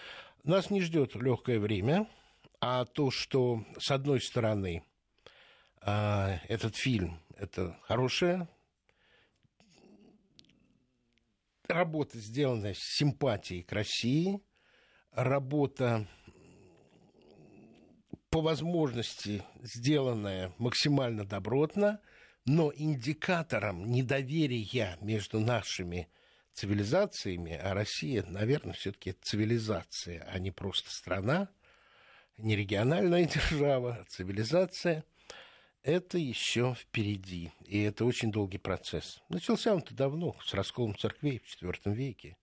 нас 0.43 0.69
не 0.69 0.81
ждет 0.81 1.15
легкое 1.15 1.59
время, 1.59 2.07
а 2.61 2.85
то, 2.85 3.11
что 3.11 3.65
с 3.77 3.91
одной 3.91 4.21
стороны 4.21 4.83
а, 5.81 6.39
этот 6.47 6.75
фильм 6.75 7.19
это 7.35 7.77
хорошая 7.83 8.47
работа, 11.67 12.19
сделанная 12.19 12.73
с 12.73 12.97
симпатией 12.97 13.63
к 13.63 13.71
России, 13.71 14.41
работа 15.11 16.07
по 18.33 18.41
возможности 18.41 19.43
сделанное 19.61 20.51
максимально 20.57 21.23
добротно, 21.23 21.99
но 22.45 22.73
индикатором 22.75 23.91
недоверия 23.91 24.97
между 25.01 25.39
нашими 25.39 26.09
цивилизациями, 26.51 27.53
а 27.53 27.75
Россия, 27.75 28.23
наверное, 28.23 28.73
все-таки 28.73 29.11
цивилизация, 29.21 30.27
а 30.27 30.39
не 30.39 30.49
просто 30.49 30.89
страна, 30.89 31.47
не 32.39 32.55
региональная 32.55 33.25
держава, 33.51 33.99
а 34.01 34.05
цивилизация, 34.05 35.05
это 35.83 36.17
еще 36.17 36.73
впереди. 36.73 37.51
И 37.65 37.83
это 37.83 38.03
очень 38.03 38.31
долгий 38.31 38.57
процесс. 38.57 39.21
Начался 39.29 39.75
он-то 39.75 39.93
давно, 39.93 40.35
с 40.43 40.55
расколом 40.55 40.97
церквей 40.97 41.37
в 41.37 41.63
IV 41.63 41.93
веке. 41.93 42.37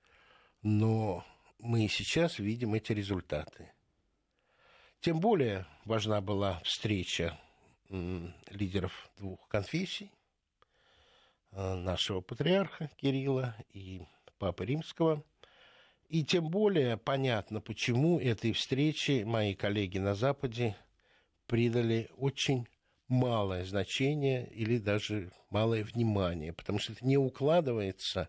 Но 0.62 1.26
мы 1.58 1.88
сейчас 1.88 2.38
видим 2.38 2.74
эти 2.74 2.92
результаты. 2.92 3.72
Тем 5.00 5.18
более 5.18 5.66
важна 5.86 6.20
была 6.20 6.60
встреча 6.62 7.38
лидеров 7.88 9.10
двух 9.16 9.48
конфессий, 9.48 10.12
э, 11.52 11.74
нашего 11.74 12.20
патриарха 12.20 12.90
Кирилла 12.96 13.56
и 13.72 14.02
Папы 14.38 14.66
Римского. 14.66 15.24
И 16.08 16.22
тем 16.22 16.50
более 16.50 16.98
понятно, 16.98 17.62
почему 17.62 18.20
этой 18.20 18.52
встрече 18.52 19.24
мои 19.24 19.54
коллеги 19.54 19.96
на 19.96 20.14
Западе 20.14 20.76
придали 21.46 22.10
очень 22.18 22.66
малое 23.08 23.64
значение 23.64 24.48
или 24.52 24.76
даже 24.76 25.32
малое 25.48 25.82
внимание, 25.82 26.52
потому 26.52 26.78
что 26.78 26.92
это 26.92 27.06
не 27.06 27.16
укладывается 27.16 28.28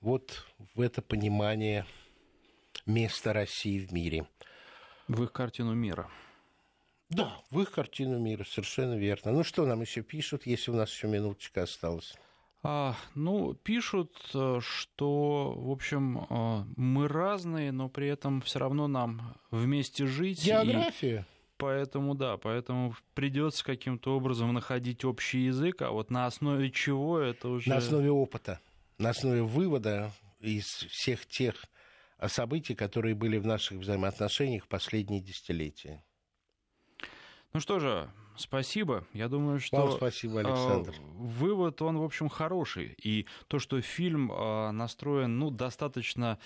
вот 0.00 0.46
в 0.74 0.80
это 0.80 1.00
понимание 1.00 1.86
места 2.86 3.32
России 3.32 3.78
в 3.78 3.92
мире. 3.92 4.26
В 5.08 5.22
их 5.24 5.32
картину 5.32 5.74
мира. 5.74 6.08
Да, 7.10 7.32
в 7.50 7.60
их 7.60 7.70
картину 7.70 8.18
мира, 8.18 8.44
совершенно 8.44 8.94
верно. 8.94 9.32
Ну 9.32 9.44
что 9.44 9.66
нам 9.66 9.82
еще 9.82 10.02
пишут, 10.02 10.46
если 10.46 10.70
у 10.70 10.74
нас 10.74 10.90
еще 10.90 11.08
минуточка 11.08 11.64
осталась? 11.64 12.14
А, 12.64 12.94
ну, 13.14 13.54
пишут, 13.54 14.16
э, 14.34 14.60
что, 14.60 15.52
в 15.56 15.70
общем, 15.70 16.26
э, 16.30 16.64
мы 16.76 17.08
разные, 17.08 17.72
но 17.72 17.88
при 17.88 18.08
этом 18.08 18.40
все 18.40 18.60
равно 18.60 18.86
нам 18.86 19.34
вместе 19.50 20.06
жить. 20.06 20.44
География. 20.44 21.26
И 21.28 21.32
поэтому, 21.56 22.14
да, 22.14 22.36
поэтому 22.36 22.94
придется 23.14 23.64
каким-то 23.64 24.16
образом 24.16 24.54
находить 24.54 25.04
общий 25.04 25.40
язык, 25.40 25.82
а 25.82 25.90
вот 25.90 26.10
на 26.10 26.26
основе 26.26 26.70
чего 26.70 27.18
это 27.18 27.48
уже... 27.48 27.68
На 27.68 27.78
основе 27.78 28.10
опыта, 28.10 28.60
на 28.98 29.10
основе 29.10 29.42
вывода 29.42 30.12
из 30.38 30.66
всех 30.66 31.26
тех 31.26 31.56
событий, 32.28 32.74
которые 32.74 33.14
были 33.14 33.38
в 33.38 33.46
наших 33.46 33.78
взаимоотношениях 33.78 34.64
в 34.64 34.68
последние 34.68 35.20
десятилетия. 35.20 36.04
Ну 37.52 37.60
что 37.60 37.78
же, 37.78 38.10
спасибо. 38.36 39.06
Я 39.12 39.28
думаю, 39.28 39.60
что... 39.60 39.76
Вам 39.76 39.92
спасибо, 39.92 40.40
Александр. 40.40 40.94
Вывод, 41.14 41.82
он, 41.82 41.98
в 41.98 42.02
общем, 42.02 42.28
хороший. 42.28 42.94
И 43.02 43.26
то, 43.48 43.58
что 43.58 43.80
фильм 43.80 44.30
а, 44.32 44.72
настроен, 44.72 45.38
ну, 45.38 45.50
достаточно 45.50 46.38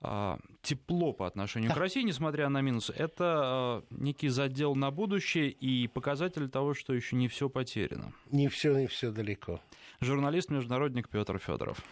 а, 0.00 0.38
тепло 0.62 1.12
по 1.12 1.26
отношению 1.26 1.72
к 1.72 1.76
России, 1.76 2.02
несмотря 2.02 2.48
на 2.48 2.62
минусы, 2.62 2.92
это 2.92 3.84
некий 3.90 4.28
задел 4.28 4.74
на 4.74 4.90
будущее 4.90 5.50
и 5.50 5.88
показатель 5.88 6.48
того, 6.48 6.74
что 6.74 6.94
еще 6.94 7.16
не 7.16 7.28
все 7.28 7.50
потеряно. 7.50 8.12
Не 8.30 8.48
все, 8.48 8.76
не 8.78 8.86
все 8.86 9.10
далеко. 9.10 9.60
Журналист-международник 10.00 11.08
Петр 11.08 11.38
Федоров. 11.38 11.82